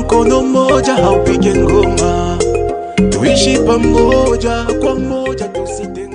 mkono 0.00 0.42
mmoja 0.42 0.94
haupige 0.94 1.54
ngoma, 1.54 2.38
tuishi 3.10 3.58
pamoja 3.58 4.66
kwa 4.80 4.94
moja, 4.94 5.48
tusitengane. 5.48 6.09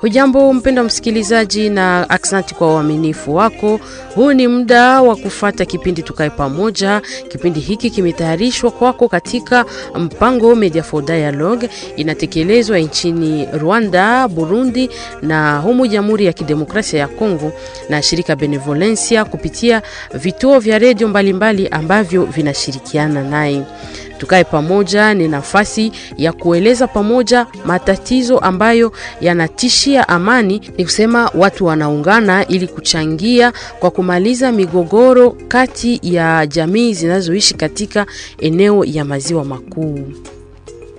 Hujambo 0.00 0.52
mpendwa 0.52 0.84
msikilizaji, 0.84 1.70
na 1.70 2.10
aksanti 2.10 2.54
kwa 2.54 2.74
uaminifu 2.74 3.34
wako. 3.34 3.80
Huu 4.14 4.32
ni 4.32 4.48
muda 4.48 5.02
wa 5.02 5.16
kufata 5.16 5.64
kipindi 5.64 6.02
Tukae 6.02 6.30
Pamoja. 6.30 7.02
Kipindi 7.28 7.60
hiki 7.60 7.90
kimetayarishwa 7.90 8.70
kwako 8.70 9.08
katika 9.08 9.64
mpango 9.94 10.54
Media 10.54 10.82
for 10.82 11.04
Dialogue, 11.04 11.68
inatekelezwa 11.96 12.78
nchini 12.78 13.48
Rwanda, 13.52 14.28
Burundi 14.28 14.90
na 15.22 15.58
humu 15.58 15.86
Jamhuri 15.86 16.24
ya 16.26 16.32
Kidemokrasia 16.32 17.00
ya 17.00 17.08
Kongo 17.08 17.52
na 17.88 18.02
shirika 18.02 18.36
Benevolencia 18.36 19.24
kupitia 19.24 19.82
vituo 20.14 20.58
vya 20.58 20.78
redio 20.78 21.08
mbalimbali 21.08 21.68
ambavyo 21.68 22.24
vinashirikiana 22.24 23.22
naye. 23.24 23.62
Tukae 24.18 24.44
pamoja 24.44 25.14
ni 25.14 25.28
nafasi 25.28 25.92
ya 26.16 26.32
kueleza 26.32 26.86
pamoja 26.86 27.46
matatizo 27.64 28.38
ambayo 28.38 28.92
yanatishia 29.20 30.08
amani, 30.08 30.70
ni 30.78 30.84
kusema 30.84 31.30
watu 31.34 31.66
wanaungana 31.66 32.46
ili 32.48 32.66
kuchangia 32.66 33.52
kwa 33.80 33.90
kumaliza 33.90 34.52
migogoro 34.52 35.30
kati 35.48 36.00
ya 36.02 36.46
jamii 36.46 36.94
zinazoishi 36.94 37.54
katika 37.54 38.06
eneo 38.38 38.84
ya 38.84 39.04
maziwa 39.04 39.44
makuu. 39.44 40.00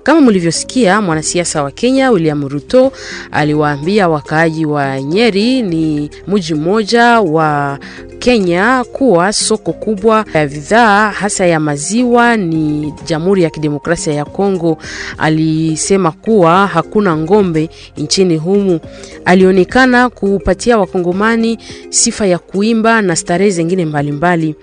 Kama 0.04 0.22
mlivyosikia, 0.22 1.02
mwanasiasa 1.02 1.64
wa 1.64 1.72
Kenya 1.72 2.12
William 2.12 2.48
Ruto 2.48 2.92
aliwaambia 3.31 4.09
wakaaji 4.09 4.66
wa 4.66 5.02
Nyeri, 5.02 5.62
ni 5.62 6.09
mji 6.28 6.54
mmoja 6.54 7.20
wa 7.22 7.80
Kenya, 8.20 8.84
kuwa 8.94 9.34
soko 9.34 9.73
kubwa 9.73 10.26
ya 10.34 10.48
bidhaa 10.48 11.10
hasa 11.12 11.46
ya 11.46 11.60
maziwa 11.60 12.38
ni 12.38 12.94
Jamhuri 13.06 13.44
ya 13.44 13.50
Kidemokrasia 13.50 14.14
ya 14.14 14.26
Kongo. 14.26 14.78
Alisema 15.18 16.12
kuwa 16.12 16.68
hakuna 16.68 17.18
ng'ombe 17.18 17.70
nchini 17.98 18.38
humu. 18.38 18.80
Alionekana 19.26 20.09
kupatia 20.09 20.78
wakongomani 20.78 21.58
sifa 21.90 22.26
ya 22.26 22.38
kuimba 22.40 23.02
na 23.02 23.16
starehe 23.16 23.52
zingine 23.52 23.86
mbalimbali, 23.86 24.56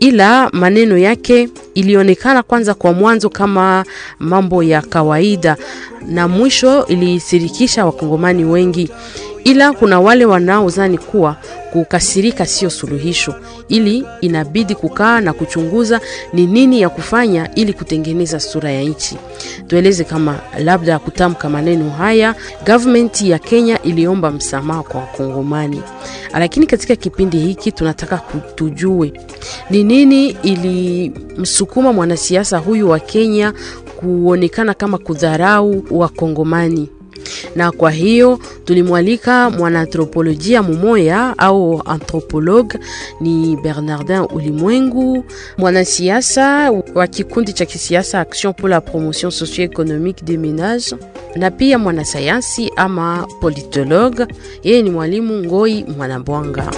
ila 0.00 0.50
maneno 0.52 0.98
yake 0.98 1.48
ilionekana 1.74 2.42
kwanza 2.42 2.74
kwa 2.74 2.92
mwanzo 2.92 3.30
kama 3.30 3.84
mambo 4.18 4.62
ya 4.62 4.82
kawaida 4.82 5.56
na 6.08 6.28
mwisho 6.28 6.86
ilisirikisha 6.86 7.86
wakongomani 7.86 8.44
wengi, 8.44 8.90
ila 9.44 9.72
kuna 9.72 10.00
wale 10.00 10.24
wanaozani 10.24 10.98
kuwa 10.98 11.36
kukasirika 11.72 12.46
sio 12.46 12.70
suluhisho, 12.70 13.34
ili 13.68 14.04
inabidi 14.20 14.74
kukaa 14.74 15.20
na 15.20 15.32
kuchunguza 15.32 16.00
ni 16.32 16.46
nini 16.46 16.80
ya 16.80 16.88
kufanya 16.88 17.54
ili 17.54 17.72
kutengeneza 17.72 18.40
sura 18.40 18.70
ya 18.72 18.82
nchi. 18.82 19.16
Tueleze 19.66 20.04
kama 20.04 20.38
labda 20.58 20.98
kutamka 20.98 21.48
maneno 21.48 21.90
haya, 21.90 22.34
government 22.66 23.22
ya 23.22 23.38
Kenya 23.38 23.82
iliomba 23.82 24.30
msamaha 24.30 24.82
kwa 24.82 25.00
wakongomani, 25.00 25.82
lakini 26.34 26.66
katika 26.66 26.96
kipindi 26.96 27.38
hiki 27.38 27.72
tunataka 27.72 28.20
tujue 28.54 29.12
ni 29.70 29.84
nini 29.84 30.28
ilimsukuma 30.42 31.92
mwanasiasa 31.92 32.58
huyu 32.58 32.90
wa 32.90 33.00
Kenya 33.00 33.52
kuonekana 33.96 34.74
kama 34.74 34.98
kudharau 34.98 35.84
wakongomani 35.90 36.88
na 37.56 37.72
kwa 37.72 37.90
hiyo 37.90 38.38
tulimwalika 38.64 39.50
mwanaanthropolojia 39.50 40.62
mumoya 40.62 41.34
au 41.38 41.82
anthropologue 41.84 42.78
ni 43.20 43.56
Bernardin 43.56 44.26
Ulimwengu, 44.34 45.24
mwanasiasa 45.58 46.72
wa 46.94 47.06
kikundi 47.06 47.52
cha 47.52 47.66
kisiasa 47.66 48.20
Action 48.20 48.52
pour 48.54 48.68
la 48.70 48.80
promotion 48.80 49.30
socio-économique 49.30 50.24
des 50.24 50.36
ménages, 50.38 50.94
na 51.36 51.50
pia 51.50 51.78
mwanasayansi 51.78 52.70
ama 52.76 53.26
politologue. 53.40 54.26
Yeye 54.62 54.82
ni 54.82 54.90
mwalimu 54.90 55.44
Ngoi 55.44 55.84
Mwanabwanga. 55.96 56.70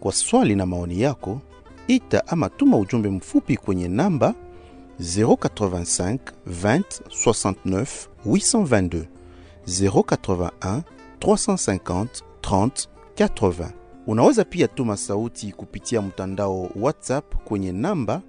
Kwa 0.00 0.12
swali 0.12 0.54
na 0.54 0.66
maoni 0.66 1.00
yako 1.00 1.40
ita 1.88 2.26
ama 2.26 2.48
tuma 2.48 2.76
ujumbe 2.76 3.08
mfupi 3.08 3.56
kwenye 3.56 3.88
namba 3.88 4.34
085 5.00 6.18
20 6.48 6.82
69 7.26 7.86
822 8.26 9.04
081 9.66 10.82
350 11.20 12.06
30 12.42 12.86
80. 13.16 13.68
Unaweza 14.06 14.44
pia 14.44 14.68
tuma 14.68 14.96
sauti 14.96 15.52
kupitia 15.52 16.02
mtandao 16.02 16.70
WhatsApp 16.76 17.34
kwenye 17.44 17.72
namba 17.72 18.22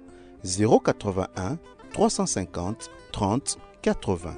081 0.44 1.56
350 1.94 2.74
30 3.12 3.56
80. 3.82 4.32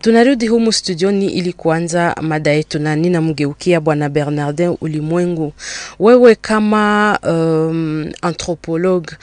Tunarudi 0.00 0.48
humu 0.48 0.72
studioni 0.72 1.26
ili 1.26 1.52
kuanza 1.52 2.14
mada 2.20 2.50
yetu, 2.50 2.78
na 2.78 2.96
ninamgeukia 2.96 3.80
bwana 3.80 4.08
Bernardin 4.08 4.76
Ulimwengu. 4.80 5.52
Wewe 5.98 6.34
kama 6.34 7.18
um, 7.22 8.12
anthropologue 8.22 9.16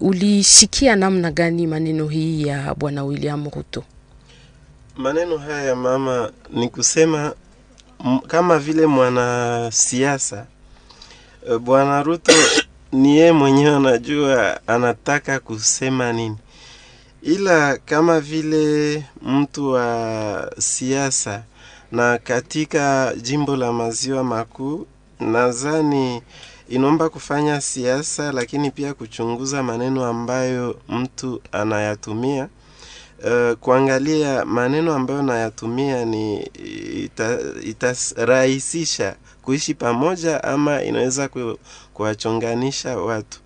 ulisikia 0.00 0.92
uli 0.92 1.00
namna 1.00 1.30
gani 1.30 1.66
maneno 1.66 2.08
hii 2.08 2.46
ya 2.46 2.74
bwana 2.74 3.04
William 3.04 3.50
Ruto? 3.50 3.84
Maneno 4.96 5.38
haya 5.38 5.62
ya 5.64 5.76
mama 5.76 6.30
ni 6.52 6.68
kusema 6.68 7.32
kama 8.26 8.58
vile 8.58 8.86
mwanasiasa 8.86 10.46
bwana 11.60 12.02
Ruto 12.02 12.32
ni 12.92 13.16
yeye 13.18 13.32
mwenyewe 13.32 13.76
anajua 13.76 14.60
anataka 14.66 15.40
kusema 15.40 16.12
nini 16.12 16.36
ila 17.22 17.76
kama 17.76 18.20
vile 18.20 19.04
mtu 19.22 19.70
wa 19.72 20.52
siasa 20.58 21.42
na 21.92 22.18
katika 22.18 23.14
jimbo 23.22 23.56
la 23.56 23.72
maziwa 23.72 24.24
makuu, 24.24 24.86
nadhani 25.20 26.22
inaomba 26.68 27.08
kufanya 27.08 27.60
siasa, 27.60 28.32
lakini 28.32 28.70
pia 28.70 28.94
kuchunguza 28.94 29.62
maneno 29.62 30.04
ambayo 30.04 30.76
mtu 30.88 31.42
anayatumia. 31.52 32.48
Uh, 33.24 33.52
kuangalia 33.56 34.44
maneno 34.44 34.94
ambayo 34.94 35.22
nayatumia 35.22 36.04
ni 36.04 36.50
itarahisisha 37.62 39.08
ita 39.08 39.16
kuishi 39.42 39.74
pamoja 39.74 40.44
ama 40.44 40.82
inaweza 40.82 41.28
kuwachonganisha 41.94 42.96
watu, 42.98 43.40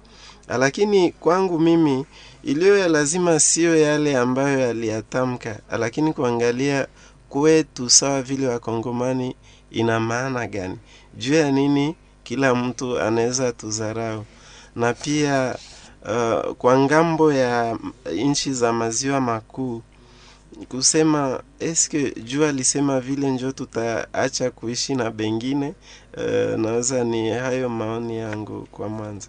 lakini 0.49 1.13
kwangu 1.13 1.59
mimi 1.61 2.07
iliyo 2.43 2.79
ya 2.79 2.89
lazima 2.89 3.41
siyo 3.41 3.77
yale 3.77 4.17
ambayo 4.17 4.59
yaliyatamka, 4.59 5.59
lakini 5.79 6.13
kuangalia 6.13 6.87
kwetu 7.29 7.91
sawa 7.91 8.23
vile 8.23 8.47
Wakongomani 8.49 9.37
ina 9.71 10.01
maana 10.01 10.47
gani, 10.47 10.79
juu 11.19 11.35
ya 11.35 11.51
nini 11.53 11.95
kila 12.25 12.55
mtu 12.55 13.01
anaweza 13.01 13.53
tuzarau, 13.53 14.25
na 14.77 14.93
pia 14.95 15.57
uh, 16.05 16.53
kwa 16.55 16.79
ng'ambo 16.79 17.33
ya 17.33 17.79
nchi 18.17 18.53
za 18.53 18.73
maziwa 18.73 19.21
makuu 19.21 19.83
kusema 20.69 21.43
eske 21.61 22.11
juu 22.11 22.45
alisema 22.45 23.01
vile 23.01 23.31
njo 23.31 23.53
tutaacha 23.53 24.51
kuishi 24.51 24.95
na 24.95 25.11
bengine. 25.11 25.75
Uh, 26.17 26.61
naweza 26.61 27.05
ni 27.05 27.31
hayo 27.31 27.69
maoni 27.69 28.19
yangu 28.19 28.69
kwa 28.73 28.89
mwanzo. 28.89 29.29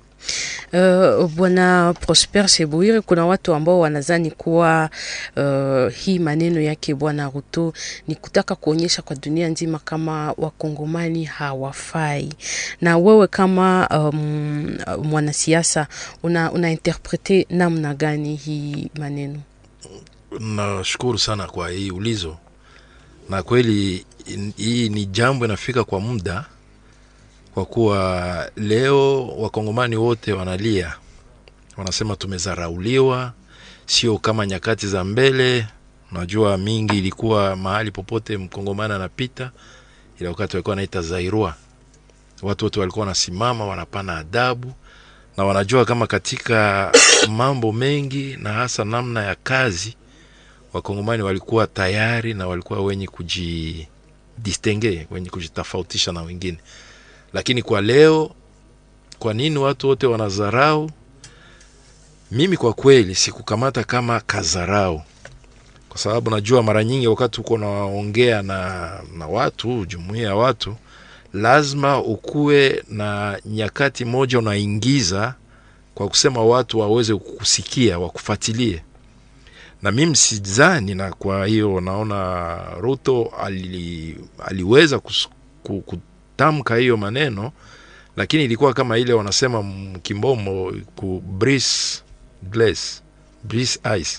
Uh, 0.74 1.26
Bwana 1.32 1.94
Prosper 2.00 2.50
Sebuire, 2.50 3.02
kuna 3.02 3.26
watu 3.26 3.54
ambao 3.54 3.80
wanazani 3.80 4.32
kuwa 4.32 4.90
uh, 5.38 5.94
hii 5.94 6.20
maneno 6.20 6.62
yake 6.62 6.96
Bwana 6.96 7.30
Ruto 7.36 7.74
ni 8.08 8.16
kutaka 8.16 8.56
kuonyesha 8.56 9.02
kwa 9.02 9.16
dunia 9.16 9.48
nzima 9.48 9.80
kama 9.80 10.34
wakongomani 10.38 11.24
hawafai. 11.24 12.34
Na 12.82 12.98
wewe 12.98 13.28
kama 13.28 13.88
um, 13.90 14.78
mwanasiasa 15.04 15.88
una, 16.24 16.52
una 16.52 16.72
interprete 16.72 17.48
namna 17.50 17.94
gani 17.94 18.36
hii 18.36 18.90
maneno? 19.00 19.40
Nashukuru 20.40 21.18
sana 21.20 21.48
kwa 21.48 21.70
hii 21.70 21.92
ulizo, 21.92 22.38
na 23.30 23.44
kweli 23.44 24.06
hii 24.56 24.90
ni 24.90 25.06
jambo 25.06 25.46
inafika 25.46 25.84
kwa 25.84 26.00
muda 26.00 26.46
kwa 27.56 27.66
kuwa 27.66 28.52
leo 28.56 29.28
wakongomani 29.28 29.96
wote 29.96 30.34
wanalia, 30.34 30.94
wanasema 31.78 32.16
tumezarauliwa, 32.16 33.34
sio 33.86 34.18
kama 34.18 34.46
nyakati 34.46 34.88
za 34.88 35.04
mbele. 35.04 35.68
Unajua 36.12 36.58
mingi 36.58 36.98
ilikuwa 36.98 37.56
mahali 37.56 37.92
popote 37.92 38.38
mkongomani 38.38 38.94
anapita, 38.94 39.52
ila 40.20 40.30
wakati 40.30 40.56
walikuwa 40.56 40.72
wanaita 40.72 41.02
zairua, 41.02 41.56
watu 42.42 42.66
wote 42.66 42.80
walikuwa 42.80 43.04
wanasimama 43.06 43.66
wanapana 43.66 44.18
adabu 44.18 44.74
na 45.38 45.44
wanajua 45.44 45.86
kama 45.86 46.08
katika 46.08 46.92
mambo 47.38 47.72
mengi 47.72 48.38
na 48.42 48.54
hasa 48.54 48.86
namna 48.86 49.24
ya 49.24 49.36
kazi 49.36 49.96
wakongomani 50.74 51.24
walikuwa 51.24 51.68
tayari 51.68 52.34
na 52.34 52.48
walikuwa 52.48 52.84
wenye 52.84 53.08
kujidistenge 53.08 55.08
wenye 55.12 55.30
kujitofautisha 55.30 56.12
na 56.12 56.22
wengine 56.22 56.58
lakini 57.36 57.62
kwa 57.62 57.82
leo 57.82 58.32
kwa 59.20 59.34
nini 59.34 59.58
watu 59.58 59.88
wote 59.88 60.08
wanadharau? 60.08 60.92
Mimi 62.32 62.58
kwa 62.58 62.74
kweli 62.74 63.16
sikukamata 63.16 63.84
kama 63.84 64.20
kazarau 64.20 65.02
kwa 65.90 65.98
sababu 65.98 66.32
najua 66.32 66.64
mara 66.64 66.84
nyingi 66.84 67.08
wakati 67.08 67.42
uko 67.42 67.58
naongea 67.58 68.42
na, 68.42 68.92
na 69.18 69.28
watu 69.28 69.86
jumuia 69.86 70.24
ya 70.28 70.36
watu 70.36 70.76
lazima 71.34 72.00
ukuwe 72.04 72.84
na 72.90 73.40
nyakati 73.46 74.06
moja 74.06 74.40
unaingiza 74.40 75.36
kwa 75.96 76.08
kusema 76.08 76.44
watu 76.44 76.80
waweze 76.80 77.16
kukusikia 77.16 78.00
wakufuatilie. 78.00 78.84
Na 79.82 79.92
mimi 79.92 80.16
sidhani 80.16 80.96
na 80.96 81.14
kwa 81.14 81.46
hiyo 81.48 81.82
naona 81.82 82.56
ruto 82.80 83.34
ali, 83.44 84.18
aliweza 84.46 85.00
kus, 85.00 85.30
ku, 85.64 85.84
kutamka 86.36 86.76
hiyo 86.76 86.98
maneno 86.98 87.52
lakini 88.18 88.44
ilikuwa 88.44 88.74
kama 88.74 88.98
ile 88.98 89.14
wanasema 89.14 89.64
mkimbomo 89.64 90.74
ku 90.96 91.24
glass 91.32 93.02
breeze 93.44 93.80
ice. 94.00 94.18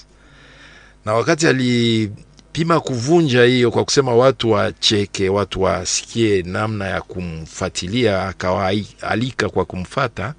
Na 1.05 1.15
wakati 1.15 1.47
alipima 1.47 2.81
kuvunja 2.81 3.45
hiyo 3.45 3.71
kwa 3.71 3.85
kusema 3.85 4.15
watu 4.15 4.51
wacheke 4.51 5.29
watu 5.29 5.63
wasikie 5.63 6.43
namna 6.43 6.87
ya 6.89 7.01
kumfatilia, 7.01 8.23
akawaalika 8.29 9.49
kwa 9.49 9.65
kumfata 9.65 10.35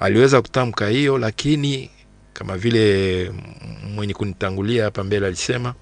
aliweza 0.00 0.42
kutamka 0.42 0.88
hiyo 0.88 1.18
lakini 1.18 1.90
kama 2.32 2.56
vile 2.56 3.32
mwenye 3.94 4.14
kunitangulia 4.14 4.84
hapa 4.84 5.04
mbele 5.04 5.26
alisema 5.26 5.74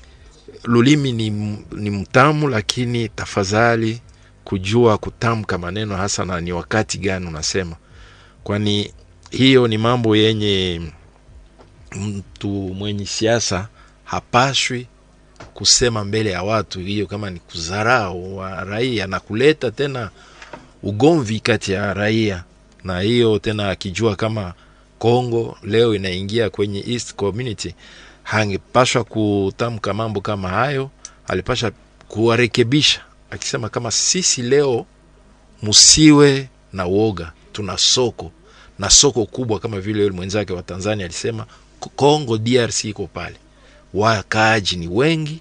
lulimi 0.64 1.12
ni, 1.12 1.30
ni 1.72 1.90
mtamu 1.90 2.48
lakini 2.48 3.08
tafadhali 3.08 4.00
kujua 4.44 4.98
kutamka 4.98 5.58
maneno 5.58 5.96
hasa 5.96 6.24
na 6.24 6.40
ni 6.40 6.52
wakati 6.52 6.98
gani 6.98 7.26
unasema. 7.26 7.76
Kwani 8.44 8.92
hiyo 9.30 9.68
ni 9.68 9.78
mambo 9.78 10.16
yenye 10.16 10.80
mtu 11.96 12.48
mwenye 12.48 13.06
siasa 13.06 13.68
hapashwi 14.04 14.86
kusema 15.54 16.04
mbele 16.04 16.30
ya 16.30 16.42
watu. 16.42 16.80
Hiyo 16.80 17.06
kama 17.06 17.30
ni 17.30 17.38
kudharau 17.40 18.36
wa 18.36 18.64
raia 18.64 19.06
na 19.06 19.20
kuleta 19.20 19.70
tena 19.70 20.10
ugomvi 20.82 21.40
kati 21.40 21.72
ya 21.72 21.94
raia 21.94 22.44
na 22.84 23.00
hiyo 23.00 23.38
tena 23.38 23.70
akijua 23.70 24.16
kama 24.16 24.54
Kongo 24.98 25.58
leo 25.62 25.94
inaingia 25.94 26.50
kwenye 26.50 26.84
East 26.88 27.14
Community, 27.14 27.74
hangepashwa 28.22 29.04
kutamka 29.04 29.94
mambo 29.94 30.20
kama 30.20 30.48
hayo, 30.48 30.90
alipasha 31.28 31.72
kuwarekebisha 32.08 33.00
akisema 33.30 33.68
kama 33.68 33.90
sisi 33.90 34.42
leo 34.42 34.86
msiwe 35.62 36.48
na 36.72 36.84
woga, 36.84 37.32
tuna 37.52 37.78
soko 37.78 38.32
na 38.78 38.90
soko 38.90 39.26
kubwa 39.26 39.60
kama 39.60 39.80
vile 39.80 40.02
yule 40.02 40.14
mwenzake 40.16 40.52
wa 40.52 40.62
Tanzania 40.62 41.04
alisema 41.04 41.46
Kongo 41.96 42.38
DRC 42.38 42.84
iko 42.84 43.06
pale, 43.06 43.36
wakaaji 43.94 44.76
ni 44.76 44.88
wengi 44.88 45.40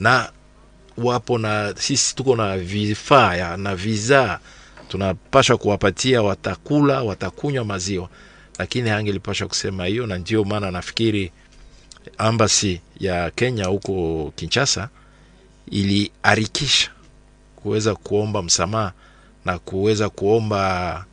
na 0.00 0.32
wapo 0.96 1.38
na 1.38 1.74
sisi 1.78 2.14
tuko 2.14 2.36
na 2.36 2.58
vifaa 2.58 3.56
na 3.56 3.76
vizaa. 3.76 4.38
Tunapashwa 4.88 5.56
kuwapatia, 5.58 6.22
watakula 6.22 7.02
watakunywa 7.02 7.64
maziwa, 7.64 8.08
lakini 8.58 8.90
angelipasha 8.90 9.46
kusema 9.46 9.86
hiyo, 9.86 10.06
na 10.06 10.18
ndio 10.18 10.44
maana 10.44 10.70
nafikiri 10.70 11.32
ambasi 12.18 12.80
ya 13.00 13.30
Kenya 13.30 13.64
huko 13.66 14.32
Kinshasa 14.36 14.88
iliharikisha 15.70 16.90
kuweza 17.62 17.94
kuomba 17.94 18.42
msamaha 18.42 18.92
na 19.44 19.58
kuweza 19.58 20.08
kuomba 20.08 21.04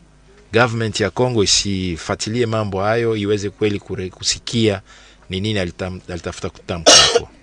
government 0.53 0.99
ya 0.99 1.09
Congo 1.09 1.43
isifuatilie 1.43 2.45
mambo 2.45 2.81
hayo, 2.81 3.15
iweze 3.15 3.49
kweli 3.49 3.79
kure, 3.79 4.09
kusikia 4.09 4.81
ni 5.29 5.39
nini 5.39 5.59
alitafuta 5.59 6.49
kutamka. 6.49 6.91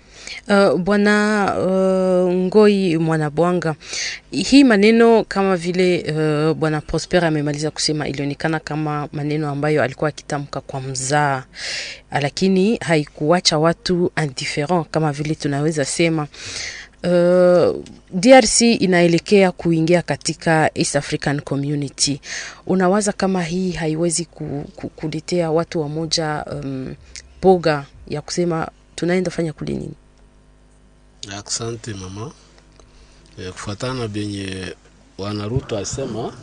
Uh, 0.47 0.75
bwana 0.79 1.45
uh, 1.57 2.33
Ngoi 2.33 2.97
Mwanabwanga, 2.97 3.75
hii 4.31 4.63
maneno 4.63 5.23
kama 5.27 5.57
vile 5.57 6.03
uh, 6.11 6.53
bwana 6.57 6.81
Prosper 6.81 7.25
amemaliza 7.25 7.71
kusema, 7.71 8.07
ilionekana 8.07 8.59
kama 8.59 9.07
maneno 9.11 9.49
ambayo 9.49 9.83
alikuwa 9.83 10.09
akitamka 10.09 10.61
kwa 10.61 10.81
mzaa, 10.81 11.43
lakini 12.21 12.77
haikuacha 12.77 13.57
watu 13.57 14.11
indifferent 14.23 14.87
kama 14.91 15.11
vile 15.11 15.35
tunaweza 15.35 15.85
sema. 15.85 16.27
Uh, 17.03 17.75
DRC 18.13 18.61
inaelekea 18.61 19.51
kuingia 19.51 20.01
katika 20.01 20.71
East 20.75 20.95
African 20.95 21.41
Community. 21.41 22.21
Unawaza 22.67 23.11
kama 23.11 23.43
hii 23.43 23.71
haiwezi 23.71 24.25
ku, 24.25 24.65
ku, 24.75 24.89
kuletea 24.89 25.51
watu 25.51 25.81
wamoja 25.81 26.45
um, 26.51 26.95
boga 27.41 27.85
ya 28.07 28.21
kusema 28.21 28.67
tunaenda 28.95 29.31
fanya 29.31 29.53
kule 29.53 29.73
nini? 29.73 29.93
Asante 31.45 31.93
mama. 31.93 32.31
E, 33.39 33.51
kufuatana 33.51 33.93
na 33.93 34.07
benye 34.07 34.75
Bwana 35.17 35.47
Ruto 35.47 35.77
asema 35.77 36.33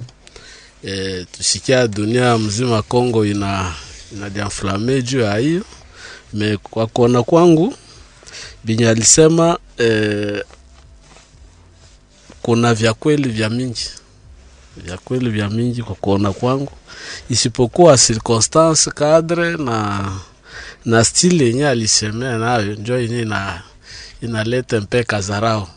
e, 0.85 1.25
tusikia 1.33 1.89
dunia 1.89 2.39
mzima 2.39 2.83
Kongo 2.83 3.27
ina 3.27 3.75
ina 4.13 4.31
diaflame 4.31 5.03
juu 5.03 5.21
ya 5.21 5.37
hiyo 5.37 5.65
me 6.33 6.57
kwa 6.57 6.87
kuona 6.87 7.23
kwangu 7.23 7.75
benye 8.65 8.89
alisema 8.89 9.59
e, 9.81 10.45
kuna 12.45 12.75
vya 12.75 12.95
kweli 12.95 13.29
vya 13.29 13.51
mingi. 13.51 13.91
Vya 14.77 14.99
kweli 14.99 15.31
vya 15.31 15.51
mingi 15.51 15.83
kwa 15.83 15.95
kuona 15.95 16.33
kwangu, 16.33 16.73
isipokuwa 17.31 17.99
circonstance 17.99 18.91
cadre 18.91 19.57
na 19.57 20.11
na 20.85 21.05
stili 21.05 21.45
yenye 21.45 21.69
alisemea 21.69 22.39
nayo 22.39 22.75
njo 22.75 22.99
yenye 22.99 23.23
ina, 23.23 23.63
inaleta 24.23 24.81
mpe 24.81 25.05
kazarao 25.05 25.69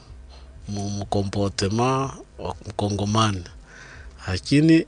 mkomportema 0.69 2.13
wa 2.39 2.55
mkongomani, 2.69 3.43
lakini 4.27 4.85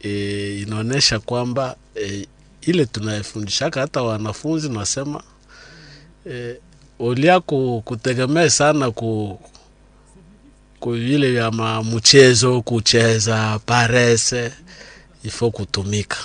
e, 0.00 0.58
inaonyesha 0.62 1.18
kwamba 1.18 1.76
e, 1.96 2.26
ile 2.60 2.86
tunayefundishaka 2.86 3.80
hata 3.80 4.02
wanafunzi 4.02 4.68
nasema 4.68 5.22
e, 6.30 6.56
ulia 6.98 7.40
kutegemea 7.84 8.50
sana 8.50 8.90
ku 8.90 9.40
ku 10.80 10.90
vile 10.92 11.30
vya 11.32 11.50
mchezo 11.82 12.62
kucheza 12.62 13.60
parese, 13.66 14.52
ifo 15.24 15.50
kutumika, 15.50 16.16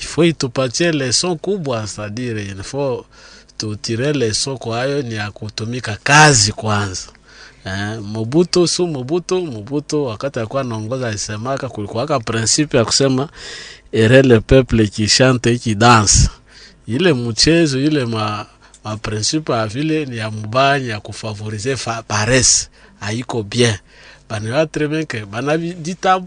ifo 0.00 0.24
itupatie 0.24 0.92
leson 0.92 1.38
kubwa, 1.38 1.86
sadire 1.86 2.42
ifo 2.60 3.06
tutire 3.56 4.12
leson 4.12 4.58
kwayo 4.58 5.02
ni 5.02 5.14
ya 5.14 5.30
kutumika 5.30 5.98
kazi 6.02 6.52
kwanza. 6.52 7.08
Eh, 7.66 8.00
Mobutu 8.02 8.68
su 8.68 8.86
Mobutu 8.86 9.46
Mobutu 9.46 10.04
wakati 10.04 10.38
alikuwa 10.38 10.62
anaongoza 10.62 11.08
alisemaka, 11.08 11.68
kulikuwaka 11.68 12.20
prinsipe 12.20 12.76
ya 12.76 12.84
kusema 12.84 13.28
ere 13.92 14.22
le 14.22 14.40
peuple 14.40 14.86
qui 14.88 15.06
chante. 15.06 15.60
Ile 16.86 17.12
mchezo 17.12 17.80
ile 17.80 18.04
ma, 18.04 18.46
ma 18.84 18.96
prinsipe 18.96 19.52
ya 19.52 19.66
vile 19.66 20.06
ni 20.06 20.16
ya 20.16 20.30
mubaya 20.30 20.86
ya 20.86 21.00
kufavorize 21.00 21.76
fa 21.76 22.02
paresse 22.02 22.68
haiko 23.00 23.42
bien. 23.42 23.78
Banayua 24.28 24.66
très 24.66 24.86
bien 24.88 25.04
ke 25.06 25.24
banavita 25.26 26.20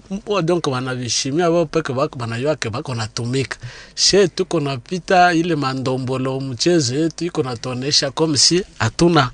donc 0.44 0.70
banavishimia 0.70 1.50
bao 1.50 1.66
bako 1.72 2.18
banayua 2.20 2.56
ke 2.56 2.70
bako 2.70 2.96
natumika 2.96 3.58
she 3.96 4.28
tuko 4.28 4.60
napita 4.60 5.34
ile 5.34 5.56
mandombolo 5.56 6.40
mchezo 6.40 6.96
yetu 6.96 7.26
iko 7.26 7.44
natuonesha 7.44 8.12
comme 8.12 8.38
si 8.38 8.64
hatuna 8.80 9.32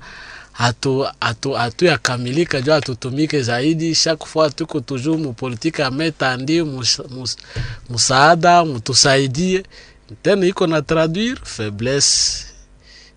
hatu 0.52 1.06
hatu 1.20 1.52
hatu 1.52 1.84
yakamilika 1.84 2.60
jo 2.60 2.72
hatutumike 2.72 3.42
zaidi 3.42 3.94
chaque 3.94 4.26
fois 4.26 4.54
tuko 4.54 4.80
toujours 4.80 5.18
mu 5.20 5.32
politique 5.32 5.80
ametandi 5.82 6.62
mus, 6.62 7.00
mus, 7.10 7.36
musaada 7.88 8.64
mutusaidie 8.64 9.62
tena 10.22 10.46
iko 10.46 10.66
na 10.66 10.82
traduire 10.82 11.40
faiblesse 11.44 12.46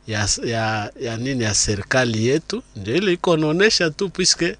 ya, 0.07 0.27
ya, 0.45 0.91
ya 1.01 1.17
nini 1.17 1.43
ya 1.43 1.53
serikali 1.53 2.27
yetu, 2.27 2.63
ndio 2.75 2.95
ile 2.95 3.13
iko 3.13 3.37
naonesha 3.37 3.89
tu, 3.89 4.09
puisque 4.09 4.57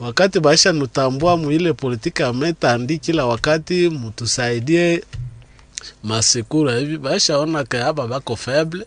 wakati 0.00 0.40
baisha 0.40 0.72
nutambua 0.72 1.36
muile 1.36 1.72
politika 1.72 2.26
ametandi 2.28 2.98
kila 2.98 3.26
wakati 3.26 3.88
mutusaidie 3.88 5.04
masekura 6.02 6.76
hivi, 6.78 6.98
baisha 6.98 7.38
ona 7.38 7.64
ke 7.64 7.76
hapa 7.78 8.06
bako 8.06 8.36
feble 8.36 8.86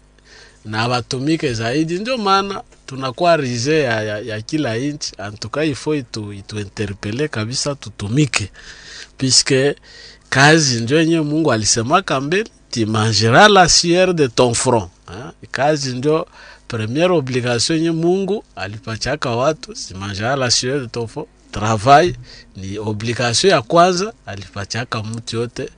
na 0.66 0.90
batumike 0.90 1.54
zaidi, 1.54 2.00
ndio 2.00 2.18
maana 2.18 2.62
tunakuwa 2.86 3.38
rize 3.38 3.80
ya, 3.80 4.02
ya, 4.04 4.20
ya 4.20 4.42
kila 4.42 4.78
inchi. 4.78 5.12
Antuka 5.18 5.64
ifo 5.64 5.96
itu, 5.96 6.34
itu 6.34 6.60
interpele 6.60 7.28
kabisa 7.28 7.76
tutumike 7.76 8.52
puisque 9.18 9.76
kazi 10.30 10.82
njo 10.82 11.00
yenye 11.00 11.20
mungu 11.22 11.52
alisemaka 11.52 12.22
mbele. 12.22 12.50
Tu 12.72 12.86
la 12.86 13.70
sueur 13.70 14.14
de 14.14 14.28
ton 14.28 14.54
front 14.54 14.90
ha? 15.06 15.34
kazi 15.52 15.94
ndio 15.96 16.28
première 16.68 17.12
obligation 17.12 17.78
yenye 17.78 17.92
mungu 17.92 18.44
alipachaka 18.56 19.30
watu 19.30 19.76
si 19.76 19.94
mangeras 19.94 20.40
la 20.40 20.52
sueur 20.52 20.80
de 20.82 20.88
ton 20.88 21.08
travail 21.52 22.16
ni 22.56 22.78
obligation 22.80 23.52
ya 23.54 23.62
kwanza 23.62 24.14
alipachaka 24.26 25.04
mtu 25.04 25.36
yote. 25.36 25.70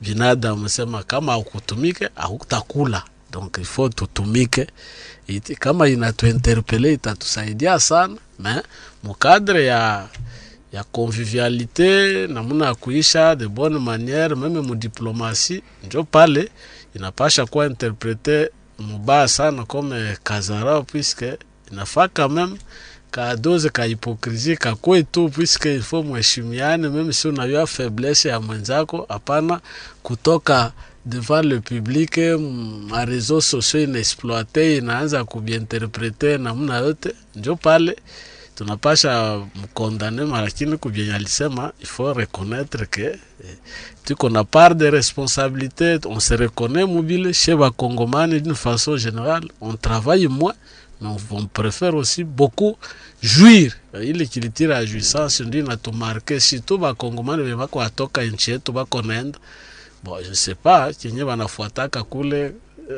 Binadamu 0.00 0.68
sema 0.68 1.02
kama 1.02 1.38
ukutumike 1.38 2.08
akutakula 2.16 3.02
donc 3.32 3.58
il 3.58 3.64
faut 3.64 3.94
tutumike. 3.94 4.66
Iti, 5.26 5.56
kama 5.56 5.88
inatuinterpele 5.88 6.92
itatusaidia 6.92 7.80
sana. 7.80 8.16
Me 8.38 8.62
mukadre 9.02 9.64
ya 9.66 10.08
ya 10.72 10.84
convivialité 10.84 12.26
namuna 12.26 12.74
kuisha 12.74 13.36
de 13.36 13.46
bonne 13.48 13.78
manière 13.78 14.36
meme 14.36 14.60
mudiplomatie 14.60 15.62
njo 15.86 16.04
pale 16.04 16.50
inapasha 16.96 17.46
kuwa 17.46 17.66
interprete 17.66 18.50
mubaya 18.78 19.28
sana 19.28 19.64
comme 19.64 20.16
kazara 20.24 20.82
puisque 20.82 21.38
inafaa 21.72 22.08
quand 22.08 22.32
même 22.32 22.56
kadoze 23.10 23.70
ka 23.70 23.84
hypocrisie 23.84 24.56
kakwe 24.56 25.02
tu 25.02 25.28
puisque 25.28 25.80
faut 25.80 26.02
mheshimiane 26.02 26.88
meme 26.88 27.12
si 27.12 27.28
unajua 27.28 27.66
faiblesse 27.66 28.28
ya 28.28 28.40
mwenzako 28.40 29.06
hapana 29.08 29.60
kutoka 30.02 30.72
devant 31.06 31.42
le 31.44 31.60
public 31.60 32.18
ma 32.88 33.04
réseaux 33.04 33.40
sociaux 33.40 33.84
inaexploite 33.84 34.76
inaanza 34.76 35.24
kubiinterprete 35.24 36.38
namna 36.38 36.78
yote 36.78 37.14
njo 37.36 37.56
pale 37.56 37.96
tunapasha 38.54 39.40
mkondane 39.54 40.24
lakini 40.24 40.76
kubyenye 40.76 41.14
alisema 41.14 41.72
il 41.80 41.86
faut 41.86 42.16
reconnaître 42.16 42.84
que 42.90 43.00
eh, 43.00 43.18
tuko 44.04 44.28
na 44.30 44.44
part 44.44 44.74
de 44.74 44.90
responsabilité 44.90 45.98
on 46.06 46.20
se 46.20 46.34
reconnaît 46.36 46.86
mobile 46.86 47.32
chez 47.34 47.56
bakongomani 47.56 48.40
d'une 48.40 48.54
façon 48.54 48.96
générale 48.96 49.44
on 49.60 49.74
travaille 49.76 50.26
moins 50.28 50.54
mais 51.00 51.08
on, 51.30 51.46
préfère 51.46 51.94
aussi 51.94 52.24
beaucoup 52.24 52.76
jouir. 53.22 53.72
Ile 54.02 54.26
kilitira 54.28 54.74
ya 54.74 54.86
jouissance 54.86 55.40
ndio 55.44 55.60
inatumarke 55.64 56.40
surtout 56.40 56.78
bakongomani 56.78 57.42
be 57.42 57.54
bako 57.56 57.82
atoka 57.82 58.24
nchi 58.24 58.50
yetu 58.50 58.72
bako 58.72 59.02
naenda 59.02 59.38
bon 60.04 60.22
je 60.22 60.34
sais 60.34 60.54
pas 60.54 60.92
kenye 60.92 61.24
banafuataka 61.24 62.02
kule 62.02 62.52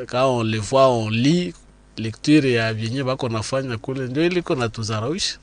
quand 0.07 0.25
on 0.39 0.43
les 0.43 0.59
voit 0.59 0.89
on 0.89 1.09
lit 1.09 1.53
lecture 1.97 2.51
ya 2.51 2.73
vyenye 2.73 3.03
bako 3.03 3.29
nafanya 3.29 3.77
kule. 3.77 4.07
Ndio 4.07 4.25
iliko 4.25 4.55
natuzarawisha. 4.55 5.37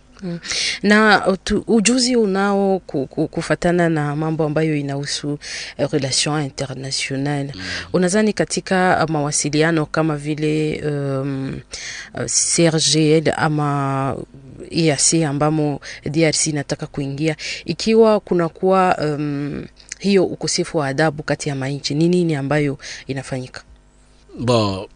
Na 0.82 1.26
utu, 1.26 1.64
ujuzi 1.66 2.16
unao 2.16 2.78
ku- 2.78 3.06
ku- 3.06 3.28
kufatana 3.28 3.88
na 3.88 4.16
mambo 4.16 4.44
ambayo 4.44 4.76
inahusu 4.76 5.38
eh, 5.78 5.88
relation 5.92 6.42
international 6.44 7.50
mm. 7.54 7.60
unadhani 7.92 8.32
katika 8.32 9.04
uh, 9.04 9.10
mawasiliano 9.10 9.86
kama 9.86 10.16
vile 10.16 10.82
um, 10.86 11.60
uh, 12.14 12.24
CRGL 12.24 13.32
ama 13.36 14.16
EAC 14.70 15.14
ambamo 15.28 15.80
DRC 16.10 16.46
inataka 16.46 16.86
kuingia 16.86 17.36
ikiwa 17.64 18.20
kunakuwa 18.20 18.96
um, 18.98 19.66
hiyo 19.98 20.24
ukosefu 20.24 20.78
wa 20.78 20.86
adabu 20.86 21.22
kati 21.22 21.48
ya 21.48 21.54
manchi 21.54 21.94
ni 21.94 22.08
nini 22.08 22.34
ambayo 22.34 22.78
inafanyika? 23.06 23.62
Bon 24.38 24.86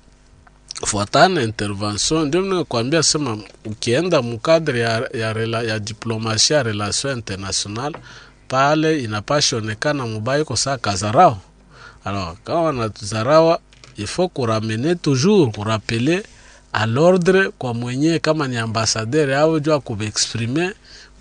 fuatana 0.86 1.42
intervention. 1.42 2.26
Ndio 2.28 2.42
nakwambia 2.42 3.02
sema 3.02 3.38
ukienda 3.64 4.22
mukadre 4.22 4.80
ya, 4.80 5.10
ya, 5.14 5.32
rela, 5.32 5.62
ya 5.62 5.78
diplomasia 5.78 6.56
ya 6.56 6.62
relation 6.62 7.16
international 7.18 7.94
pale 8.48 9.00
inapasha 9.02 9.56
onekana 9.56 10.20
saa 10.54 10.76
kazarao 10.78 11.38
alors 12.04 12.36
kama 12.44 12.62
wanazarawa 12.62 13.60
ifo 13.96 14.28
kuramene 14.28 14.94
toujours 14.94 15.54
kurapele 15.54 16.22
a 16.72 16.86
l'ordre 16.86 17.50
kwa 17.58 17.74
mwenye 17.74 18.18
kama 18.18 18.48
ni 18.48 18.56
ambassadeur 18.56 19.30
yabo 19.30 19.60
jua 19.60 19.80
kuexprime 19.80 20.72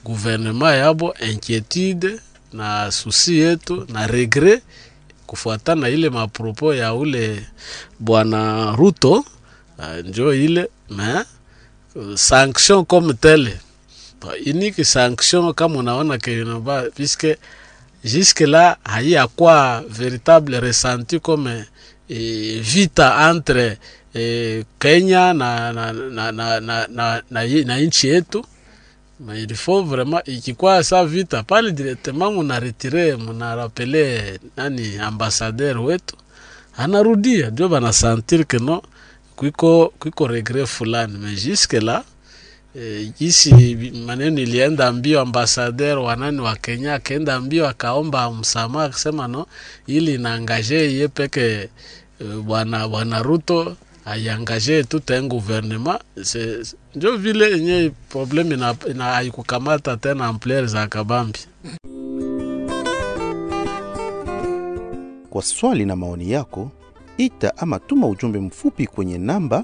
gouvernement 0.05 0.75
yabo 0.77 1.13
inquiétude 1.31 2.19
na 2.53 2.91
susi 2.91 3.37
yetu 3.39 3.85
na 3.89 4.07
regret 4.07 4.63
kufuatana 5.25 5.81
na 5.81 5.89
ile 5.89 6.09
mapropo 6.09 6.73
ya 6.73 6.93
ule 6.93 7.47
bwana 7.99 8.71
Ruto 8.75 9.25
uh, 9.79 10.05
njo 10.05 10.33
ile 10.33 10.69
uh, 10.89 12.15
sanction 12.15 12.85
comme 12.85 13.13
telle. 13.13 13.59
Unique 14.45 14.83
sanction 14.85 15.53
kama 15.53 15.79
unaona 15.79 16.17
ke 16.17 16.43
puisque 16.95 17.37
jusque 18.03 18.41
là 18.47 18.77
haiyakuwa 18.83 19.83
véritable 19.89 20.59
ressenti 20.59 21.19
comme 21.19 21.65
eh, 22.09 22.59
vita 22.61 23.29
entre 23.31 23.77
eh, 24.13 24.63
Kenya 24.79 25.33
na, 25.33 25.71
na, 25.73 25.93
na, 25.93 26.31
na, 26.31 26.59
na, 26.59 26.87
na, 26.87 27.21
na, 27.29 27.43
na 27.65 27.77
nchi 27.79 28.07
yetu. 28.07 28.43
Il 29.35 29.55
faut 29.55 29.83
vraiment 29.83 30.21
ikikuwa 30.25 30.83
sa 30.83 31.05
vita 31.05 31.43
pale 31.43 31.71
directement 31.71 32.31
munaretire 32.31 33.15
munarapele 33.15 34.39
nani 34.57 34.97
ambassadeur 34.99 35.77
wetu. 35.81 36.15
Anarudia 36.77 37.49
ndio 37.49 37.69
banasentir 37.69 38.45
que 38.45 38.59
no 38.59 38.81
kwiko 39.37 39.93
kwiko 39.99 40.27
regret 40.27 40.65
fulani. 40.67 41.17
Me 41.17 41.35
jusque 41.35 41.79
là 41.79 42.03
eh, 42.75 43.09
jinsi 43.19 43.53
maneno 44.05 44.41
ilienda 44.41 44.91
mbio 44.91 45.21
ambasader 45.21 45.97
wanani 45.97 46.39
wa 46.41 46.55
Kenya 46.55 46.93
akaenda 46.93 47.39
mbio 47.39 47.67
akaomba 47.67 48.31
msamaha 48.31 48.85
akasema 48.85 49.27
no 49.27 49.45
ili 49.87 50.17
naangaje 50.17 50.93
ye 50.93 51.07
peke 51.07 51.41
eh, 51.51 51.69
bwana 52.43 53.21
Ruto 53.23 53.75
aiangaje 54.05 54.83
tout 54.83 55.09
un 55.11 55.27
gouvernement. 55.27 55.99
Njo 56.95 57.17
vile 57.17 57.51
yenye 57.51 57.91
problème 58.09 58.53
ina, 58.53 58.75
ina 58.91 59.03
haikukamata 59.03 59.97
tena 59.97 60.25
ampleur 60.25 60.67
za 60.67 60.87
kabambi. 60.87 61.39
Kwa 65.29 65.41
swali 65.43 65.85
na 65.85 65.95
maoni 65.95 66.31
yako, 66.31 66.71
ita 67.17 67.57
ama 67.57 67.79
tuma 67.79 68.07
ujumbe 68.07 68.39
mfupi 68.39 68.87
kwenye 68.87 69.17
namba 69.17 69.63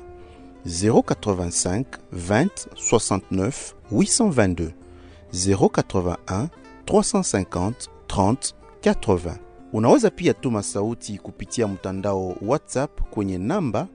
085 0.65 1.83
20 2.15 2.49
69 2.91 3.73
822 3.91 4.71
081 5.33 6.47
350 6.85 7.73
30 8.07 8.53
80. 8.81 9.35
Unaweza 9.73 10.09
pia 10.09 10.33
tuma 10.33 10.63
sauti 10.63 11.17
kupitia 11.17 11.67
mtandao 11.67 12.35
WhatsApp 12.41 13.01
kwenye 13.01 13.37
namba 13.37 13.87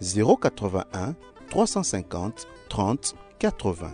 081 0.00 1.12
350 1.50 2.30
30 2.68 2.96
80. 3.40 3.90